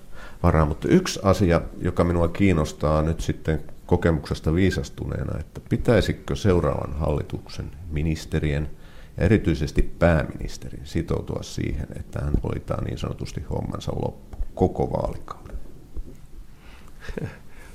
[0.46, 0.68] varaan.
[0.68, 8.70] Mutta yksi asia, joka minua kiinnostaa nyt sitten kokemuksesta viisastuneena, että pitäisikö seuraavan hallituksen ministerien
[9.16, 15.56] ja erityisesti pääministerin sitoutua siihen, että hän hoitaa niin sanotusti hommansa loppu koko vaalikauden?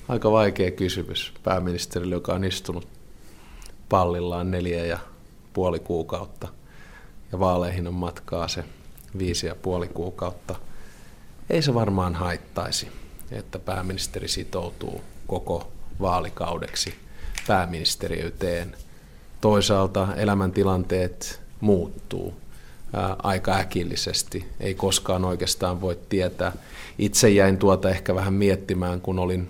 [0.10, 2.88] Aika vaikea kysymys pääministerille, joka on istunut
[3.90, 5.00] pallillaan neljä ja
[5.54, 6.48] puoli kuukautta
[7.32, 8.64] ja vaaleihin on matkaa se
[9.18, 10.56] viisi ja puoli kuukautta.
[11.52, 12.88] Ei se varmaan haittaisi,
[13.32, 15.72] että pääministeri sitoutuu koko
[16.02, 16.94] vaalikaudeksi
[17.48, 18.76] pääministeriyteen.
[19.42, 22.34] Toisaalta elämäntilanteet muuttuu
[22.94, 24.46] ää, aika äkillisesti.
[24.60, 26.54] Ei koskaan oikeastaan voi tietää.
[26.98, 29.50] Itse jäin tuota ehkä vähän miettimään, kun olin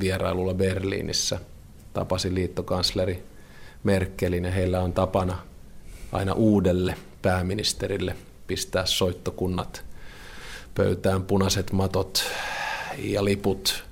[0.00, 1.40] vierailulla Berliinissä.
[1.92, 3.22] Tapasin liittokansleri
[3.84, 5.38] Merkelin ja heillä on tapana
[6.12, 9.89] aina uudelle pääministerille pistää soittokunnat
[10.80, 12.24] pöytään, punaiset matot
[12.98, 13.84] ja liput.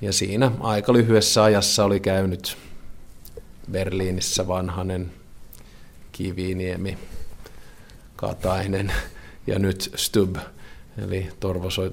[0.00, 2.56] Ja siinä aika lyhyessä ajassa oli käynyt
[3.70, 5.12] Berliinissä Vanhanen,
[6.12, 6.98] Kiviniemi,
[8.16, 8.92] Katainen
[9.46, 10.36] ja nyt Stub
[11.04, 11.28] Eli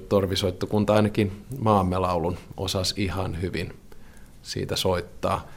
[0.09, 3.73] torvisoittokunta ainakin maamme laulun osasi ihan hyvin
[4.41, 5.47] siitä soittaa.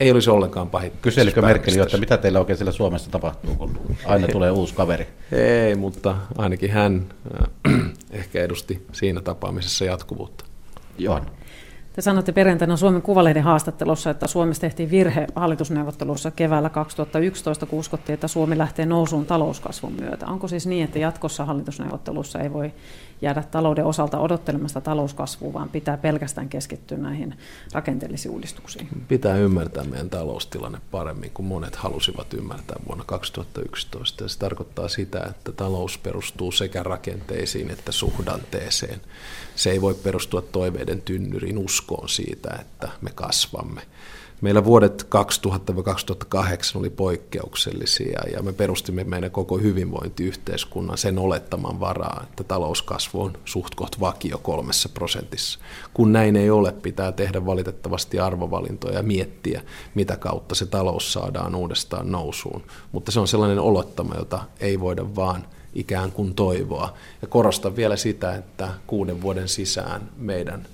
[0.00, 0.92] Ei olisi ollenkaan pahin.
[1.02, 5.06] Kyselikö Merkel, että mitä teillä oikein siellä Suomessa tapahtuu, kun aina tulee uusi kaveri?
[5.32, 7.06] Ei, mutta ainakin hän
[7.40, 7.80] äh,
[8.10, 10.44] ehkä edusti siinä tapaamisessa jatkuvuutta.
[10.98, 11.20] Joo.
[11.94, 18.14] Te sanotte perjantaina Suomen Kuvalehden haastattelussa, että Suomessa tehtiin virhe hallitusneuvottelussa keväällä 2011, kun uskottiin,
[18.14, 20.26] että Suomi lähtee nousuun talouskasvun myötä.
[20.26, 22.72] Onko siis niin, että jatkossa hallitusneuvottelussa ei voi
[23.22, 27.34] jäädä talouden osalta odottelemasta talouskasvua, vaan pitää pelkästään keskittyä näihin
[27.72, 28.88] rakenteellisiin uudistuksiin?
[29.08, 34.24] Pitää ymmärtää meidän taloustilanne paremmin kuin monet halusivat ymmärtää vuonna 2011.
[34.24, 39.00] Ja se tarkoittaa sitä, että talous perustuu sekä rakenteisiin että suhdanteeseen.
[39.54, 43.82] Se ei voi perustua toiveiden tynnyriin uskoon siitä, että me kasvamme.
[44.40, 45.08] Meillä vuodet
[46.34, 46.38] 2000-2008
[46.74, 53.74] oli poikkeuksellisia ja me perustimme meidän koko hyvinvointiyhteiskunnan sen olettaman varaa, että talouskasvu on suht
[53.74, 55.58] koht vakio kolmessa prosentissa.
[55.94, 59.62] Kun näin ei ole, pitää tehdä valitettavasti arvovalintoja ja miettiä,
[59.94, 62.62] mitä kautta se talous saadaan uudestaan nousuun.
[62.92, 66.94] Mutta se on sellainen olettama, jota ei voida vaan ikään kuin toivoa.
[67.22, 70.66] Ja korostan vielä sitä, että kuuden vuoden sisään meidän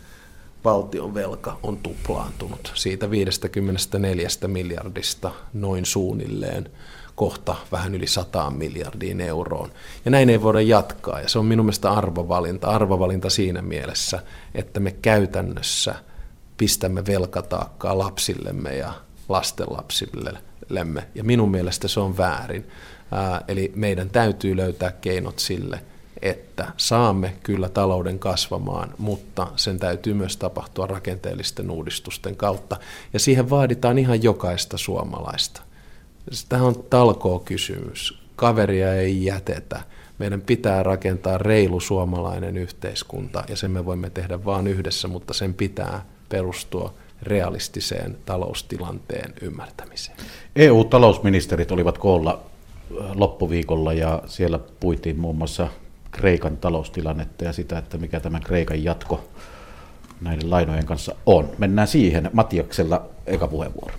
[0.65, 6.71] valtion velka on tuplaantunut siitä 54 miljardista noin suunnilleen
[7.15, 9.71] kohta vähän yli 100 miljardiin euroon.
[10.05, 12.69] Ja näin ei voida jatkaa, ja se on minun mielestä arvovalinta.
[12.69, 14.23] Arvovalinta siinä mielessä,
[14.55, 15.95] että me käytännössä
[16.57, 18.93] pistämme velkataakkaa lapsillemme ja
[19.29, 22.67] lastenlapsillemme, ja minun mielestä se on väärin.
[23.49, 25.81] Eli meidän täytyy löytää keinot sille,
[26.23, 32.77] että saamme kyllä talouden kasvamaan, mutta sen täytyy myös tapahtua rakenteellisten uudistusten kautta.
[33.13, 35.63] Ja siihen vaaditaan ihan jokaista suomalaista.
[36.49, 38.21] Tämä on talkoo kysymys.
[38.37, 39.81] Kaveria ei jätetä.
[40.19, 45.55] Meidän pitää rakentaa reilu suomalainen yhteiskunta ja sen me voimme tehdä vain yhdessä, mutta sen
[45.55, 50.17] pitää perustua realistiseen taloustilanteen ymmärtämiseen.
[50.57, 52.41] EU-talousministerit olivat koolla
[53.15, 55.69] loppuviikolla ja siellä puitiin muun muassa
[56.11, 59.25] Kreikan taloustilannetta ja sitä, että mikä tämän Kreikan jatko
[60.21, 61.51] näiden lainojen kanssa on.
[61.59, 62.31] Mennään siihen.
[62.33, 63.95] Matiaksella eka puheenvuoro.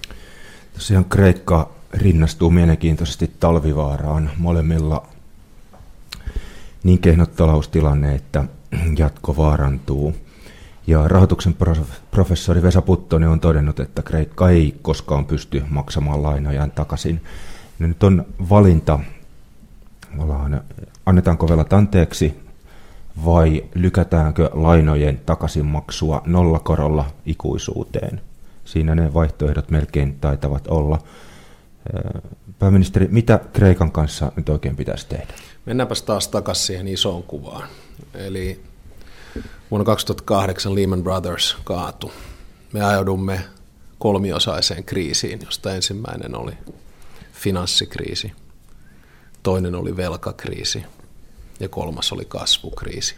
[0.74, 5.08] Tosiaan Kreikka rinnastuu mielenkiintoisesti talvivaaraan molemmilla
[6.84, 8.44] niin kehnot taloustilanne, että
[8.98, 10.16] jatko vaarantuu.
[10.88, 11.56] Ja rahoituksen
[12.12, 17.22] professori Vesa Puttonen on todennut, että Kreikka ei koskaan pysty maksamaan lainojaan takaisin.
[17.80, 19.00] Ja nyt on valinta,
[20.18, 20.64] ollaan
[21.06, 22.40] annetaanko velat anteeksi
[23.26, 28.22] vai lykätäänkö lainojen takaisinmaksua nollakorolla ikuisuuteen.
[28.66, 31.00] Siinä ne vaihtoehdot melkein taitavat olla.
[32.60, 35.34] Pääministeri, mitä Kreikan kanssa nyt oikein pitäisi tehdä?
[35.66, 37.70] Mennäänpäs taas takaisin siihen isoon kuvaan.
[38.14, 38.64] Eli
[39.72, 42.12] vuonna 2008 Lehman Brothers kaatui.
[42.74, 43.40] Me ajaudumme
[44.00, 46.54] kolmiosaiseen kriisiin, josta ensimmäinen oli
[47.34, 48.32] finanssikriisi,
[49.44, 50.84] toinen oli velkakriisi
[51.60, 53.16] ja kolmas oli kasvukriisi.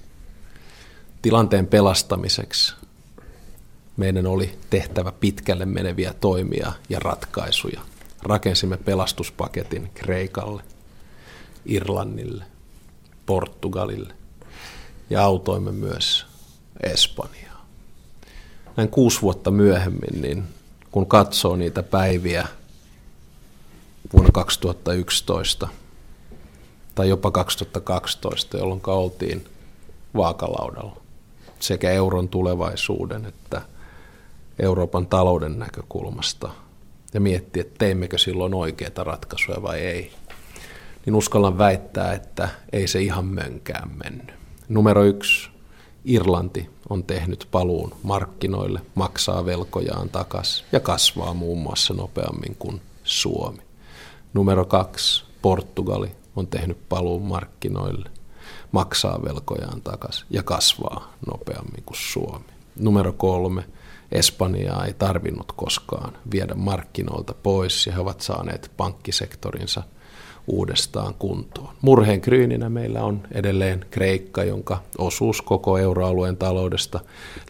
[1.21, 2.75] Tilanteen pelastamiseksi
[3.97, 7.81] meidän oli tehtävä pitkälle meneviä toimia ja ratkaisuja.
[8.23, 10.63] Rakensimme pelastuspaketin Kreikalle,
[11.65, 12.45] Irlannille,
[13.25, 14.13] Portugalille.
[15.09, 16.25] ja autoimme myös
[16.83, 17.65] Espanjaa.
[18.77, 20.43] Näin kuusi vuotta myöhemmin, niin
[20.91, 22.47] kun katsoo niitä päiviä
[24.13, 25.67] vuonna 2011
[26.95, 29.45] tai jopa 2012, jolloin oltiin
[30.15, 31.03] vaakalaudalla
[31.59, 33.61] sekä euron tulevaisuuden että
[34.59, 36.49] Euroopan talouden näkökulmasta
[37.13, 40.11] ja miettiä, että teimmekö silloin oikeita ratkaisuja vai ei,
[41.05, 44.33] niin uskallan väittää, että ei se ihan mönkään mennyt.
[44.69, 45.49] Numero yksi,
[46.05, 53.61] Irlanti on tehnyt paluun markkinoille, maksaa velkojaan takaisin ja kasvaa muun muassa nopeammin kuin Suomi.
[54.33, 58.09] Numero kaksi, Portugali on tehnyt paluun markkinoille,
[58.71, 62.45] maksaa velkojaan takaisin ja kasvaa nopeammin kuin Suomi.
[62.79, 63.63] Numero kolme,
[64.11, 69.83] Espanjaa ei tarvinnut koskaan viedä markkinoilta pois ja he ovat saaneet pankkisektorinsa
[70.47, 71.75] uudestaan kuntoon.
[71.81, 76.99] Murheen kryyninä meillä on edelleen Kreikka, jonka osuus koko euroalueen taloudesta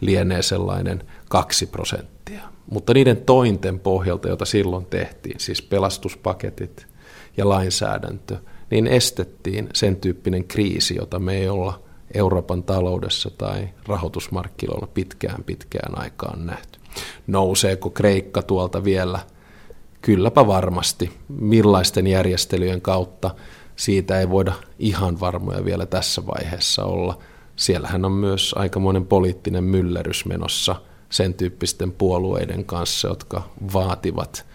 [0.00, 2.40] lienee sellainen kaksi prosenttia.
[2.70, 6.86] Mutta niiden tointen pohjalta, joita silloin tehtiin, siis pelastuspaketit
[7.36, 8.36] ja lainsäädäntö,
[8.70, 11.82] niin estettiin sen tyyppinen kriisi, jota me ei olla
[12.14, 16.78] Euroopan taloudessa tai rahoitusmarkkinoilla pitkään pitkään aikaan nähty.
[17.26, 19.20] Nouseeko Kreikka tuolta vielä?
[20.02, 21.12] Kylläpä varmasti.
[21.28, 23.30] Millaisten järjestelyjen kautta
[23.76, 27.18] siitä ei voida ihan varmoja vielä tässä vaiheessa olla.
[27.56, 30.76] Siellähän on myös aikamoinen poliittinen myllerys menossa
[31.10, 33.42] sen tyyppisten puolueiden kanssa, jotka
[33.72, 34.46] vaativat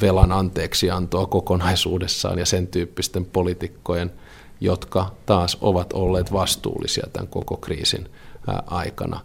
[0.00, 4.12] velan anteeksiantoa kokonaisuudessaan ja sen tyyppisten poliitikkojen–
[4.62, 8.08] jotka taas ovat olleet vastuullisia tämän koko kriisin
[8.66, 9.20] aikana.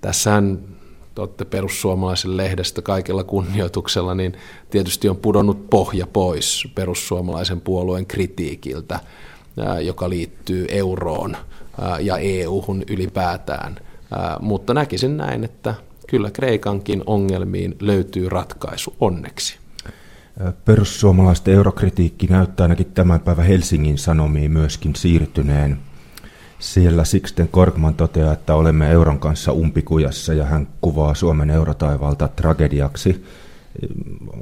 [0.00, 0.58] Tässähän
[1.18, 4.36] olette perussuomalaisen lehdestä kaikella kunnioituksella, niin
[4.70, 9.00] tietysti on pudonnut pohja pois perussuomalaisen puolueen kritiikiltä,
[9.82, 11.36] joka liittyy euroon
[12.00, 13.76] ja EU-hun ylipäätään.
[14.40, 15.74] Mutta näkisin näin, että
[16.08, 19.61] kyllä Kreikankin ongelmiin löytyy ratkaisu onneksi.
[20.64, 25.78] Perussuomalaisten eurokritiikki näyttää ainakin tämän päivän Helsingin Sanomiin myöskin siirtyneen.
[26.58, 33.24] Siellä Sixten Korkman toteaa, että olemme euron kanssa umpikujassa ja hän kuvaa Suomen eurotaivalta tragediaksi.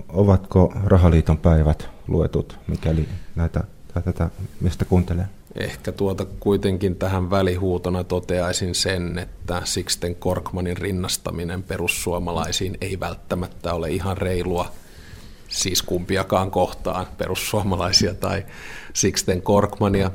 [0.09, 3.65] Ovatko rahaliiton päivät luetut, mikäli näitä,
[4.05, 4.31] tätä,
[4.61, 5.27] mistä kuuntelee?
[5.55, 13.91] Ehkä tuota kuitenkin tähän välihuutona toteaisin sen, että Sixten Korkmanin rinnastaminen perussuomalaisiin ei välttämättä ole
[13.91, 14.73] ihan reilua–
[15.51, 18.47] siis kumpiakaan kohtaan, perussuomalaisia tai
[18.93, 20.11] Sixten Korkmania.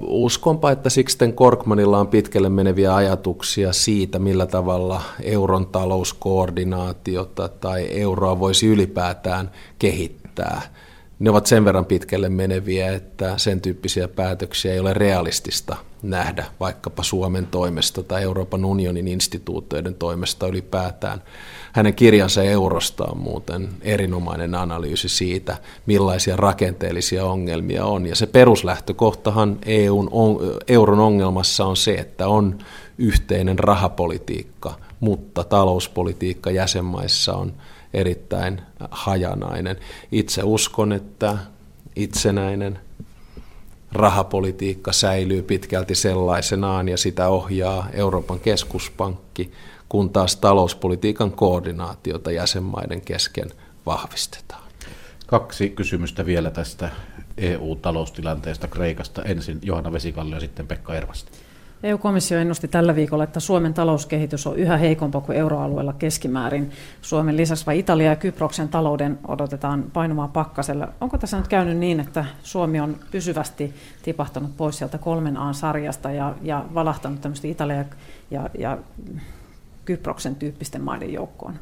[0.00, 8.38] Uskonpa, että Sixten Korkmanilla on pitkälle meneviä ajatuksia siitä, millä tavalla euron talouskoordinaatiota tai euroa
[8.38, 10.62] voisi ylipäätään kehittää.
[11.18, 17.02] Ne ovat sen verran pitkälle meneviä, että sen tyyppisiä päätöksiä ei ole realistista nähdä vaikkapa
[17.02, 21.22] Suomen toimesta tai Euroopan unionin instituutioiden toimesta ylipäätään.
[21.72, 25.56] Hänen kirjansa eurosta on muuten erinomainen analyysi siitä,
[25.86, 28.06] millaisia rakenteellisia ongelmia on.
[28.06, 30.10] Ja se peruslähtökohtahan EUn,
[30.68, 32.58] euron ongelmassa on se, että on
[32.98, 37.52] yhteinen rahapolitiikka, mutta talouspolitiikka jäsenmaissa on
[37.94, 39.76] erittäin hajanainen.
[40.12, 41.38] Itse uskon, että
[41.96, 42.78] itsenäinen
[43.92, 49.52] rahapolitiikka säilyy pitkälti sellaisenaan ja sitä ohjaa Euroopan keskuspankki,
[49.88, 53.50] kun taas talouspolitiikan koordinaatiota jäsenmaiden kesken
[53.86, 54.68] vahvistetaan.
[55.26, 56.90] Kaksi kysymystä vielä tästä
[57.36, 59.22] EU-taloustilanteesta Kreikasta.
[59.22, 61.32] Ensin Johanna Vesikallio ja sitten Pekka Ervasti.
[61.82, 66.70] EU-komissio ennusti tällä viikolla, että Suomen talouskehitys on yhä heikompaa kuin euroalueella keskimäärin.
[67.02, 70.88] Suomen lisäksi vai Italia ja Kyproksen talouden odotetaan painumaan pakkasella.
[71.00, 76.34] Onko tässä nyt käynyt niin, että Suomi on pysyvästi tipahtanut pois sieltä kolmen A-sarjasta ja,
[76.42, 77.84] ja valahtanut tämmöistä Italia
[78.30, 78.78] ja, ja
[79.84, 81.54] Kyproksen tyyppisten maiden joukkoon?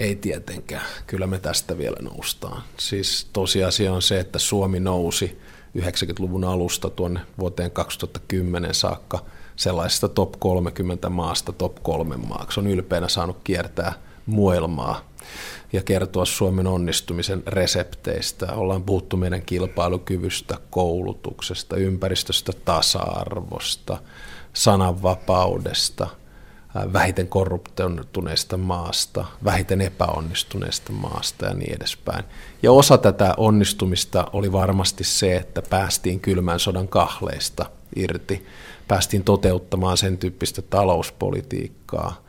[0.00, 0.86] Ei tietenkään.
[1.06, 2.62] Kyllä me tästä vielä noustaan.
[2.76, 5.40] Siis tosiasia on se, että Suomi nousi
[5.78, 9.24] 90-luvun alusta tuonne vuoteen 2010 saakka
[9.56, 12.60] sellaisesta top 30 maasta top 3 maaksi.
[12.60, 13.92] On ylpeänä saanut kiertää
[14.26, 15.08] muelmaa
[15.72, 18.52] ja kertoa Suomen onnistumisen resepteistä.
[18.52, 23.98] Ollaan puhuttu meidän kilpailukyvystä, koulutuksesta, ympäristöstä, tasa-arvosta,
[24.52, 26.06] sananvapaudesta–
[26.92, 32.24] vähiten korruptoituneesta maasta, vähiten epäonnistuneesta maasta ja niin edespäin.
[32.62, 37.66] Ja osa tätä onnistumista oli varmasti se, että päästiin kylmän sodan kahleista
[37.96, 38.46] irti,
[38.88, 42.24] päästiin toteuttamaan sen tyyppistä talouspolitiikkaa,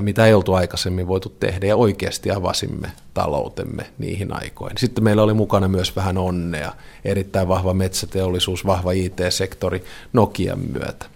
[0.00, 4.78] mitä ei oltu aikaisemmin voitu tehdä, ja oikeasti avasimme taloutemme niihin aikoihin.
[4.78, 6.72] Sitten meillä oli mukana myös vähän onnea,
[7.04, 11.06] erittäin vahva metsäteollisuus, vahva IT-sektori Nokian myötä.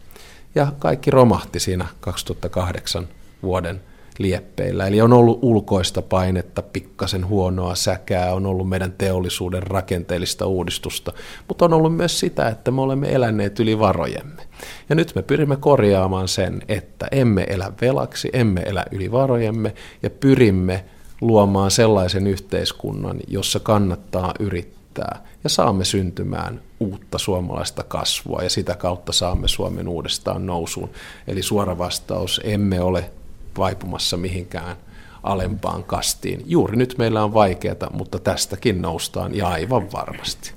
[0.54, 3.08] Ja kaikki romahti siinä 2008
[3.42, 3.80] vuoden
[4.18, 4.86] lieppeillä.
[4.86, 11.12] Eli on ollut ulkoista painetta, pikkasen huonoa säkää, on ollut meidän teollisuuden rakenteellista uudistusta,
[11.48, 14.42] mutta on ollut myös sitä, että me olemme eläneet yli varojemme.
[14.88, 20.10] Ja nyt me pyrimme korjaamaan sen, että emme elä velaksi, emme elä yli varojemme ja
[20.10, 20.84] pyrimme
[21.20, 29.12] luomaan sellaisen yhteiskunnan, jossa kannattaa yrittää ja saamme syntymään uutta suomalaista kasvua ja sitä kautta
[29.12, 30.90] saamme Suomen uudestaan nousuun.
[31.26, 33.10] Eli suora vastaus, emme ole
[33.58, 34.76] vaipumassa mihinkään
[35.22, 36.42] alempaan kastiin.
[36.46, 40.52] Juuri nyt meillä on vaikeaa, mutta tästäkin noustaan ja aivan varmasti.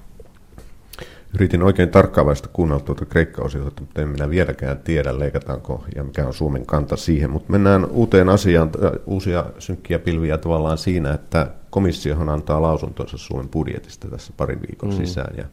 [1.34, 6.34] Yritin oikein tarkkaavaista kuunnella tuota kreikka-osiota, mutta en minä vieläkään tiedä, leikataanko ja mikä on
[6.34, 7.30] Suomen kanta siihen.
[7.30, 8.72] Mutta mennään uuteen asiaan,
[9.06, 14.96] uusia synkkiä pilviä tavallaan siinä, että komissiohan antaa lausuntonsa Suomen budjetista tässä parin viikon mm.
[14.96, 15.38] sisään.
[15.38, 15.46] Ja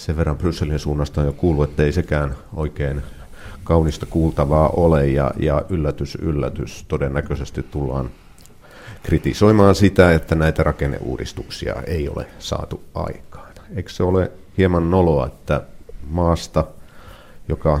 [0.00, 3.02] sen verran Brysselin suunnasta on jo kuullut, että ei sekään oikein
[3.64, 8.10] kaunista kuultavaa ole ja, ja yllätys, yllätys, todennäköisesti tullaan
[9.02, 13.52] kritisoimaan sitä, että näitä rakenneuudistuksia ei ole saatu aikaan.
[13.76, 15.62] Eikö se ole hieman noloa, että
[16.08, 16.64] maasta,
[17.48, 17.80] joka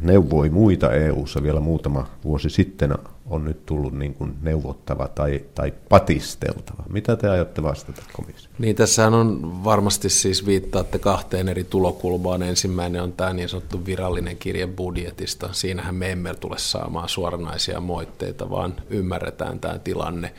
[0.00, 2.94] neuvoi muita EU-ssa vielä muutama vuosi sitten,
[3.30, 6.82] on nyt tullut niin kuin neuvottava tai, tai patisteltava.
[6.88, 8.50] Mitä te ajatte vastata komissio?
[8.58, 12.42] Niin, tässä on varmasti siis viittaatte kahteen eri tulokulmaan.
[12.42, 15.48] Ensimmäinen on tämä niin sanottu virallinen kirje budjetista.
[15.52, 20.34] Siinähän me emme tule saamaan suoranaisia moitteita, vaan ymmärretään tämä tilanne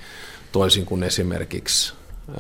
[0.52, 1.94] toisin kuin esimerkiksi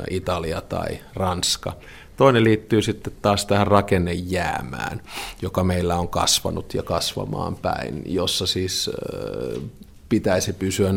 [0.09, 1.73] Italia tai Ranska.
[2.17, 5.01] Toinen liittyy sitten taas tähän rakennejäämään,
[5.41, 8.91] joka meillä on kasvanut ja kasvamaan päin, jossa siis
[10.09, 10.95] pitäisi pysyä 0,5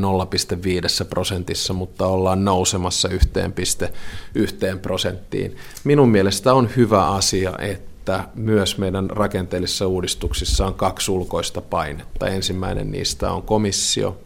[1.11, 5.57] prosentissa, mutta ollaan nousemassa 1,1 prosenttiin.
[5.85, 12.29] Minun mielestä on hyvä asia, että myös meidän rakenteellisissa uudistuksissa on kaksi ulkoista painetta.
[12.29, 14.19] Ensimmäinen niistä on komissio,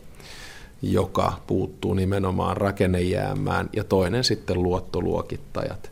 [0.83, 5.91] joka puuttuu nimenomaan rakennejäämään, ja toinen sitten luottoluokittajat.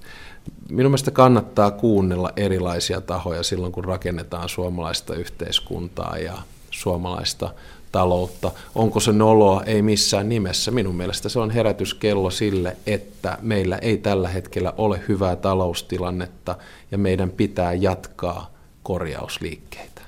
[0.68, 6.34] Minun mielestä kannattaa kuunnella erilaisia tahoja silloin, kun rakennetaan suomalaista yhteiskuntaa ja
[6.70, 7.55] suomalaista
[7.93, 8.51] taloutta.
[8.74, 9.62] Onko se noloa?
[9.66, 10.70] Ei missään nimessä.
[10.70, 16.57] Minun mielestä se on herätyskello sille, että meillä ei tällä hetkellä ole hyvää taloustilannetta
[16.90, 18.51] ja meidän pitää jatkaa
[18.82, 20.03] korjausliikkeitä.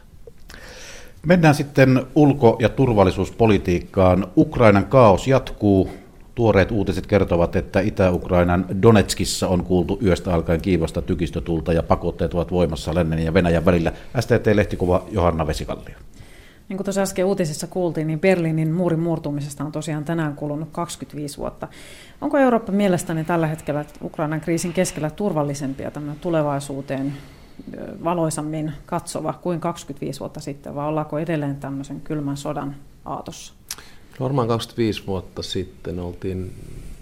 [1.27, 4.27] Mennään sitten ulko- ja turvallisuuspolitiikkaan.
[4.37, 5.91] Ukrainan kaos jatkuu.
[6.35, 12.51] Tuoreet uutiset kertovat, että Itä-Ukrainan Donetskissa on kuultu yöstä alkaen kiivasta tykistötulta ja pakotteet ovat
[12.51, 13.93] voimassa lännen ja Venäjän välillä.
[14.21, 15.95] STT-lehtikuva Johanna Vesikallio.
[16.69, 21.39] Niin kuin tuossa äsken uutisissa kuultiin, niin Berliinin muurin murtumisesta on tosiaan tänään kulunut 25
[21.39, 21.69] vuotta.
[22.21, 25.91] Onko Eurooppa mielestäni tällä hetkellä Ukrainan kriisin keskellä turvallisempia
[26.21, 27.13] tulevaisuuteen
[28.05, 33.53] valoisammin katsova kuin 25 vuotta sitten, vai ollaanko edelleen tämmöisen kylmän sodan aatossa?
[34.21, 36.55] Varmaan 25 vuotta sitten oltiin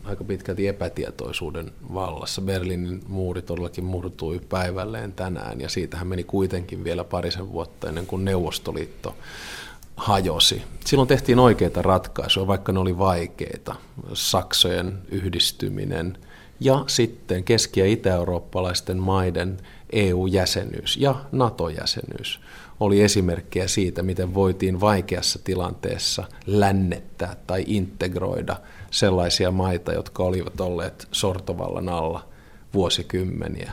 [0.04, 2.42] aika pitkälti epätietoisuuden vallassa.
[2.42, 8.24] Berliinin muuri todellakin murtui päivälleen tänään ja siitähän meni kuitenkin vielä parisen vuotta ennen kuin
[8.24, 9.14] Neuvostoliitto
[9.96, 10.62] hajosi.
[10.84, 13.74] Silloin tehtiin oikeita ratkaisuja, vaikka ne oli vaikeita.
[14.12, 16.18] Saksojen yhdistyminen
[16.60, 19.60] ja sitten keski- ja itä-eurooppalaisten maiden
[19.92, 22.40] EU-jäsenyys ja NATO-jäsenyys
[22.80, 28.56] oli esimerkkejä siitä, miten voitiin vaikeassa tilanteessa lännettää tai integroida
[28.92, 32.24] sellaisia maita, jotka olivat olleet sortovallan alla
[32.74, 33.72] vuosikymmeniä.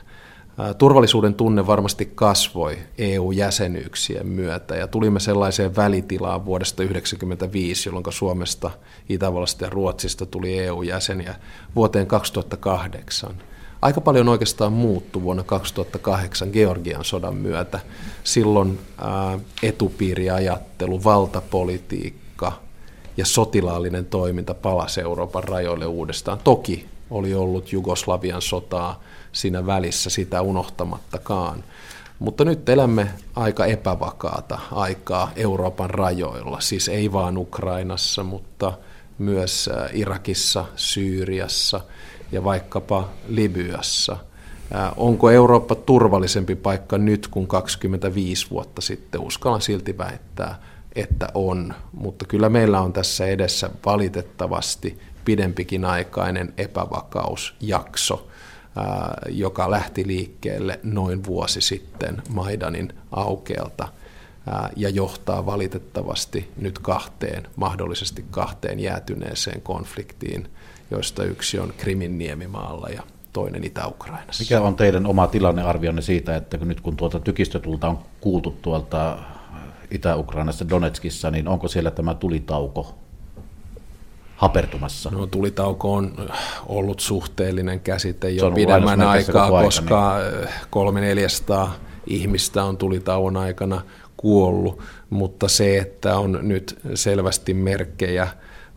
[0.77, 8.71] Turvallisuuden tunne varmasti kasvoi EU-jäsenyyksien myötä ja tulimme sellaiseen välitilaan vuodesta 1995, jolloin Suomesta,
[9.09, 11.35] Itävallasta ja Ruotsista tuli EU-jäseniä
[11.75, 13.35] vuoteen 2008.
[13.81, 17.79] Aika paljon oikeastaan muuttui vuonna 2008 Georgian sodan myötä.
[18.23, 18.79] Silloin
[19.63, 22.51] etupiiriajattelu, valtapolitiikka
[23.19, 26.39] ja sotilaallinen toiminta palasi Euroopan rajoille uudestaan.
[26.43, 31.63] Toki oli ollut Jugoslavian sotaa siinä välissä, sitä unohtamattakaan.
[32.19, 38.73] Mutta nyt elämme aika epävakaata aikaa Euroopan rajoilla, siis ei vain Ukrainassa, mutta
[39.17, 41.81] myös Irakissa, Syyriassa
[42.31, 44.17] ja vaikkapa Libyassa.
[44.97, 49.21] Onko Eurooppa turvallisempi paikka nyt kuin 25 vuotta sitten?
[49.21, 50.61] Uskallan silti väittää,
[50.95, 58.27] että on, mutta kyllä meillä on tässä edessä valitettavasti pidempikin aikainen epävakausjakso,
[59.29, 63.87] joka lähti liikkeelle noin vuosi sitten Maidanin aukealta
[64.75, 70.49] ja johtaa valitettavasti nyt kahteen, mahdollisesti kahteen jäätyneeseen konfliktiin,
[70.91, 74.43] joista yksi on Krimin niemimaalla ja toinen Itä-Ukrainassa.
[74.43, 79.17] Mikä on teidän oma tilannearvionne siitä, että nyt kun tuota tykistötulta on kuultu tuolta
[79.91, 82.95] Itä-Ukrainassa, Donetskissa, niin onko siellä tämä tulitauko
[84.35, 85.09] hapertumassa?
[85.09, 86.13] No, tulitauko on
[86.67, 90.49] ollut suhteellinen käsite jo pidemmän aikaa, koska niin.
[90.69, 91.67] kolme neljästä
[92.07, 93.81] ihmistä on tulitauon aikana
[94.17, 94.79] kuollut,
[95.09, 98.27] mutta se, että on nyt selvästi merkkejä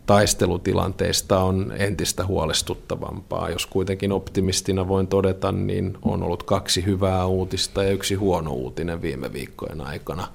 [0.05, 3.49] taistelutilanteista on entistä huolestuttavampaa.
[3.49, 9.01] Jos kuitenkin optimistina voin todeta, niin on ollut kaksi hyvää uutista ja yksi huono uutinen
[9.01, 10.27] viime viikkojen aikana.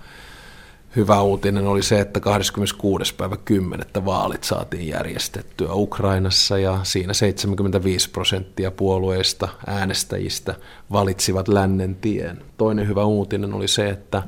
[0.97, 3.15] Hyvä uutinen oli se, että 26.
[3.15, 3.87] päivä 10.
[4.05, 10.55] vaalit saatiin järjestettyä Ukrainassa ja siinä 75 prosenttia puolueista äänestäjistä
[10.93, 12.43] valitsivat lännen tien.
[12.57, 14.23] Toinen hyvä uutinen oli se, että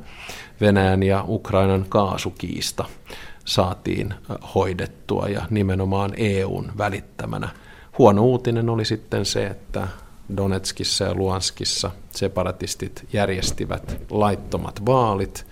[0.61, 2.85] Venäjän ja Ukrainan kaasukiista
[3.45, 4.13] saatiin
[4.55, 7.49] hoidettua ja nimenomaan EUn välittämänä.
[7.97, 9.87] Huono uutinen oli sitten se, että
[10.37, 15.45] Donetskissa ja Luanskissa separatistit järjestivät laittomat vaalit,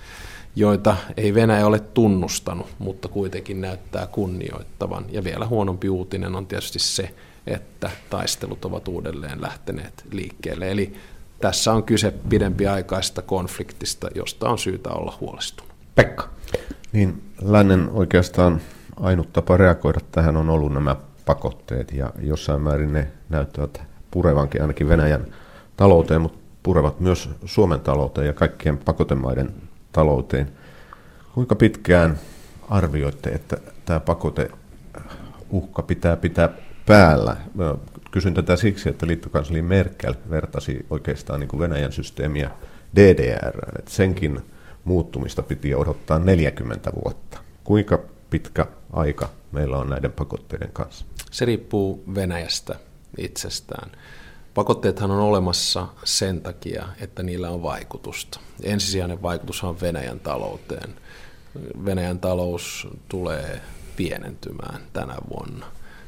[0.56, 5.06] joita ei Venäjä ole tunnustanut, mutta kuitenkin näyttää kunnioittavan.
[5.10, 7.14] Ja vielä huonompi uutinen on tietysti se,
[7.48, 10.72] että taistelut ovat uudelleen lähteneet liikkeelle.
[10.72, 10.94] Eli
[11.40, 15.74] tässä on kyse pidempiaikaista konfliktista, josta on syytä olla huolestunut.
[15.96, 16.30] Pekka.
[16.92, 18.62] Niin, lännen oikeastaan
[19.00, 20.96] ainut tapa reagoida tähän on ollut nämä
[21.26, 23.82] pakotteet ja jossain määrin ne näyttävät
[24.12, 25.26] purevankin ainakin Venäjän
[25.78, 29.54] talouteen, mutta purevat myös Suomen talouteen ja kaikkien pakotemaiden
[29.92, 30.52] talouteen.
[31.34, 32.20] Kuinka pitkään
[32.70, 34.52] arvioitte, että tämä pakote
[35.50, 36.50] uhka pitää pitää
[36.86, 37.38] päällä?
[38.12, 42.52] Kysyn tätä siksi, että liittokansleri Merkel vertasi oikeastaan niin kuin Venäjän systeemiä
[42.96, 44.40] DDR, että senkin
[44.84, 47.40] muuttumista piti odottaa 40 vuotta.
[47.64, 51.06] Kuinka pitkä aika meillä on näiden pakotteiden kanssa?
[51.32, 52.76] Se riippuu Venäjästä
[53.18, 53.92] itsestään.
[54.60, 58.40] Pakotteethan on olemassa sen takia, että niillä on vaikutusta.
[58.64, 60.96] Ensisijainen vaikutus on Venäjän talouteen.
[61.86, 63.62] Venäjän talous tulee
[63.96, 65.66] pienentymään tänä vuonna.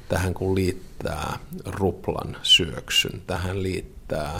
[0.09, 4.39] Tähän kun liittää ruplan syöksyn, tähän liittää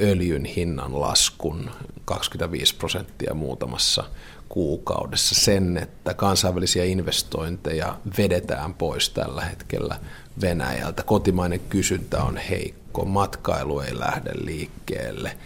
[0.00, 1.70] öljyn hinnan laskun
[2.04, 4.04] 25 prosenttia muutamassa
[4.48, 10.00] kuukaudessa sen, että kansainvälisiä investointeja vedetään pois tällä hetkellä
[10.40, 11.02] Venäjältä.
[11.02, 15.36] Kotimainen kysyntä on heikko, matkailu ei lähde liikkeelle,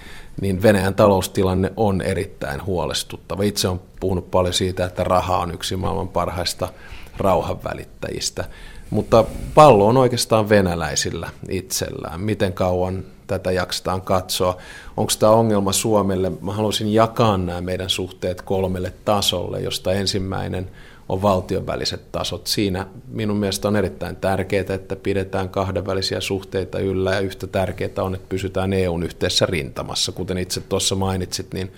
[0.41, 3.43] niin Venäjän taloustilanne on erittäin huolestuttava.
[3.43, 6.69] Itse on puhunut paljon siitä, että raha on yksi maailman parhaista
[7.17, 8.45] rauhanvälittäjistä,
[8.91, 9.25] mutta
[9.55, 12.21] pallo on oikeastaan venäläisillä itsellään.
[12.21, 14.57] Miten kauan tätä jaksetaan katsoa.
[14.97, 16.33] Onko tämä ongelma Suomelle?
[16.41, 20.71] Mä haluaisin jakaa nämä meidän suhteet kolmelle tasolle, josta ensimmäinen
[21.09, 22.47] on valtion väliset tasot.
[22.47, 28.15] Siinä minun mielestä on erittäin tärkeää, että pidetään kahdenvälisiä suhteita yllä ja yhtä tärkeää on,
[28.15, 30.13] että pysytään EUn yhteisessä rintamassa.
[30.13, 31.73] Kuten itse tuossa mainitsit, niin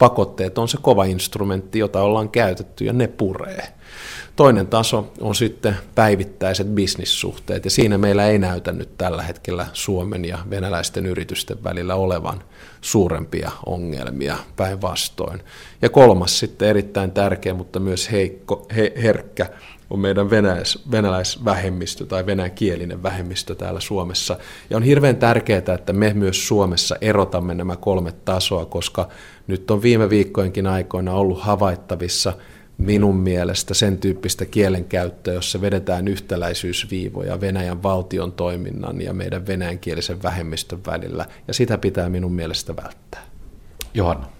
[0.00, 3.68] pakotteet on se kova instrumentti, jota ollaan käytetty ja ne puree.
[4.36, 10.24] Toinen taso on sitten päivittäiset bisnissuhteet, ja siinä meillä ei näytä nyt tällä hetkellä Suomen
[10.24, 12.42] ja venäläisten yritysten välillä olevan
[12.80, 15.42] suurempia ongelmia päinvastoin.
[15.82, 19.46] Ja kolmas sitten erittäin tärkeä, mutta myös heikko, he, herkkä
[19.90, 24.36] on meidän venäläis, venäläisvähemmistö tai venäjänkielinen vähemmistö täällä Suomessa.
[24.70, 29.08] Ja on hirveän tärkeää, että me myös Suomessa erotamme nämä kolme tasoa, koska
[29.46, 32.32] nyt on viime viikkojenkin aikoina ollut havaittavissa–
[32.80, 40.80] minun mielestä sen tyyppistä kielenkäyttöä, jossa vedetään yhtäläisyysviivoja Venäjän valtion toiminnan ja meidän venäjänkielisen vähemmistön
[40.86, 43.22] välillä, ja sitä pitää minun mielestä välttää.
[43.94, 44.39] Johanna.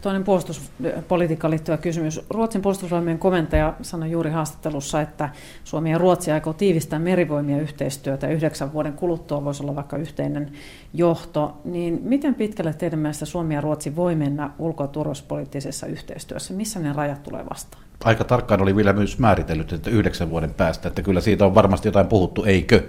[0.00, 2.20] Toinen puolustuspolitiikkaan liittyvä kysymys.
[2.30, 5.28] Ruotsin puolustusvoimien komentaja sanoi juuri haastattelussa, että
[5.64, 8.28] Suomi ja Ruotsi aikoo tiivistää merivoimien yhteistyötä.
[8.28, 10.52] Yhdeksän vuoden kuluttua voisi olla vaikka yhteinen
[10.94, 11.60] johto.
[11.64, 16.54] Niin miten pitkälle teidän mielestä Suomi ja Ruotsi voi mennä ulko- ja turvallisuuspoliittisessa yhteistyössä?
[16.54, 17.82] Missä ne rajat tulee vastaan?
[18.04, 21.88] Aika tarkkaan oli vielä myös määritellyt, että yhdeksän vuoden päästä, että kyllä siitä on varmasti
[21.88, 22.82] jotain puhuttu, eikö?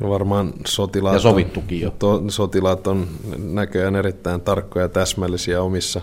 [0.00, 1.90] No varmaan sotilaat, ja sovittukin jo.
[1.90, 6.00] To, sotilaat on näköjään erittäin tarkkoja ja täsmällisiä omissa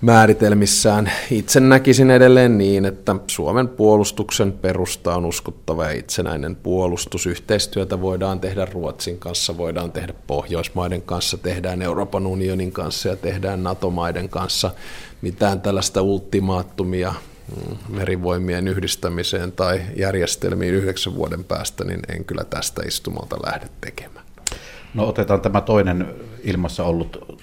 [0.00, 1.12] määritelmissään.
[1.30, 7.26] Itse näkisin edelleen niin, että Suomen puolustuksen perusta on uskottava ja itsenäinen puolustus.
[7.26, 13.62] Yhteistyötä voidaan tehdä Ruotsin kanssa, voidaan tehdä Pohjoismaiden kanssa, tehdään Euroopan unionin kanssa ja tehdään
[13.62, 14.70] NATO-maiden kanssa.
[15.22, 17.14] Mitään tällaista ultimaattumia
[17.88, 24.26] merivoimien yhdistämiseen tai järjestelmiin yhdeksän vuoden päästä, niin en kyllä tästä istumalta lähde tekemään.
[24.94, 27.40] No otetaan tämä toinen ilmassa ollut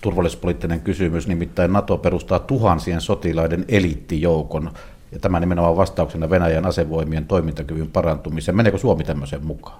[0.00, 4.70] turvallisuuspoliittinen kysymys, nimittäin NATO perustaa tuhansien sotilaiden eliittijoukon,
[5.12, 8.56] ja tämä nimenomaan vastauksena Venäjän asevoimien toimintakyvyn parantumiseen.
[8.56, 9.78] Meneekö Suomi tämmöiseen mukaan?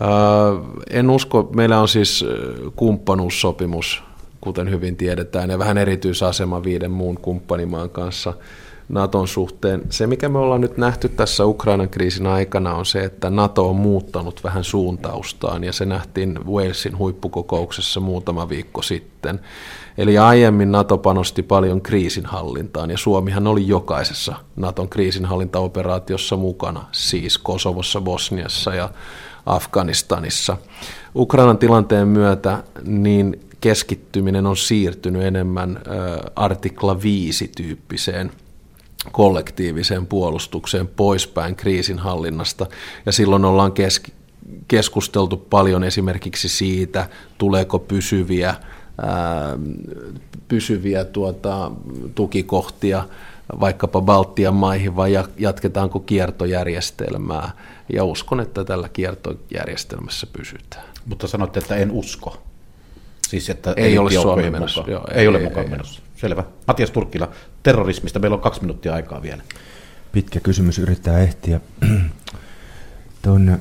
[0.00, 0.10] Ää,
[0.90, 1.50] en usko.
[1.56, 2.24] Meillä on siis
[2.76, 4.02] kumppanuussopimus
[4.40, 8.34] kuten hyvin tiedetään, ja vähän erityisasema viiden muun kumppanimaan kanssa
[8.88, 9.82] Naton suhteen.
[9.90, 13.76] Se, mikä me ollaan nyt nähty tässä Ukrainan kriisin aikana, on se, että Nato on
[13.76, 19.40] muuttanut vähän suuntaustaan, ja se nähtiin Walesin huippukokouksessa muutama viikko sitten.
[19.98, 28.00] Eli aiemmin Nato panosti paljon kriisinhallintaan, ja Suomihan oli jokaisessa Naton kriisinhallintaoperaatiossa mukana, siis Kosovossa,
[28.00, 28.90] Bosniassa ja
[29.46, 30.56] Afganistanissa.
[31.16, 35.80] Ukrainan tilanteen myötä niin keskittyminen on siirtynyt enemmän
[36.36, 38.30] artikla 5-tyyppiseen
[39.12, 42.66] kollektiiviseen puolustukseen poispäin kriisinhallinnasta.
[43.06, 44.12] Ja silloin ollaan keski,
[44.68, 48.54] keskusteltu paljon esimerkiksi siitä, tuleeko pysyviä,
[49.02, 49.58] ää,
[50.48, 51.70] pysyviä tuota,
[52.14, 53.04] tukikohtia
[53.60, 57.50] vaikkapa Baltian maihin vai jatketaanko kiertojärjestelmää.
[57.92, 60.84] Ja uskon, että tällä kiertojärjestelmässä pysytään.
[61.06, 62.42] Mutta sanotte, että en usko.
[63.28, 64.84] Siis, että ei ole Suomi menossa.
[64.86, 66.02] Joo, ei, ei, ole ei, mukaan ei, menossa.
[66.22, 66.44] Selvä.
[66.66, 67.28] Matias Turkkila,
[67.62, 68.18] terrorismista.
[68.18, 69.42] Meillä on kaksi minuuttia aikaa vielä.
[70.12, 71.60] Pitkä kysymys yrittää ehtiä.
[73.22, 73.58] Tuon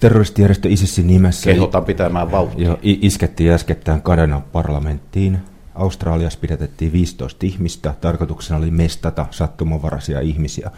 [0.00, 1.50] terroristijärjestö ISISin nimessä...
[1.50, 2.68] Kehotan pitämään vauhtia.
[2.68, 5.38] Jo, iskettiin äskettäin Kanadan parlamenttiin.
[5.74, 7.94] Australiassa pidätettiin 15 ihmistä.
[8.00, 10.70] Tarkoituksena oli mestata sattumanvaraisia ihmisiä.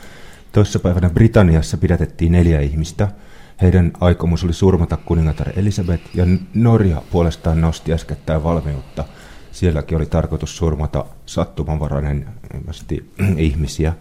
[0.53, 3.09] Toissapäivänä Britanniassa pidätettiin neljä ihmistä–
[3.63, 6.25] heidän aikomus oli surmata kuningatar Elisabeth ja
[6.55, 9.05] Norja puolestaan nosti äskettäin valmiutta.
[9.57, 12.29] Sielläkin oli tarkoitus surmata sattumanvarainen
[13.37, 13.93] ihmisiä.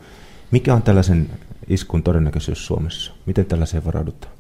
[0.52, 1.30] Mikä on tällaisen
[1.68, 3.14] iskun todennäköisyys Suomessa?
[3.26, 4.34] Miten tällaiseen varaudutaan?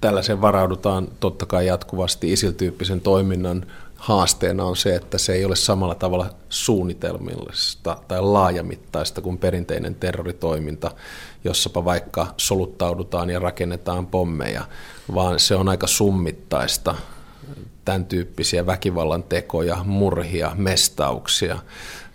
[0.00, 5.94] Tällaiseen varaudutaan totta kai jatkuvasti isiltyyppisen toiminnan haasteena on se, että se ei ole samalla
[5.94, 10.90] tavalla suunnitelmallista tai laajamittaista kuin perinteinen terroritoiminta,
[11.44, 14.64] jossapa vaikka soluttaudutaan ja rakennetaan pommeja,
[15.14, 16.94] vaan se on aika summittaista,
[17.88, 21.58] tämän tyyppisiä väkivallan tekoja, murhia, mestauksia.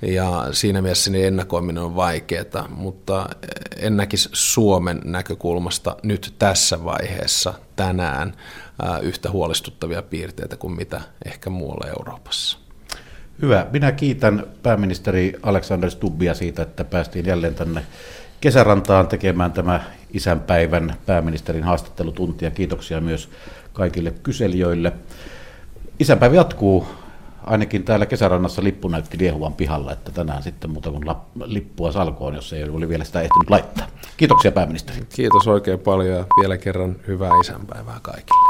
[0.02, 3.30] Ja siinä mielessä niin ennakoiminen on vaikeaa, mutta
[3.78, 8.34] en näkisi Suomen näkökulmasta nyt tässä vaiheessa tänään
[9.02, 12.58] yhtä huolestuttavia piirteitä kuin mitä ehkä muualla Euroopassa.
[13.42, 13.68] Hyvä.
[13.72, 17.86] Minä kiitän pääministeri Alexander Stubbia siitä, että päästiin jälleen tänne
[18.42, 22.52] kesärantaan tekemään tämä isänpäivän pääministerin haastattelutuntia.
[22.52, 23.30] Kiitoksia myös
[23.74, 24.92] kaikille kyselijöille.
[26.04, 26.88] Isänpäivä jatkuu
[27.44, 31.04] ainakin täällä kesärannassa lippu näytti liehuvan pihalla, että tänään sitten muuta kuin
[31.46, 33.88] lippua salkoon, jos ei ole vielä sitä ehtinyt laittaa.
[34.18, 35.08] Kiitoksia pääministeri.
[35.16, 38.42] Kiitos oikein paljon ja vielä kerran hyvää isänpäivää kaikille.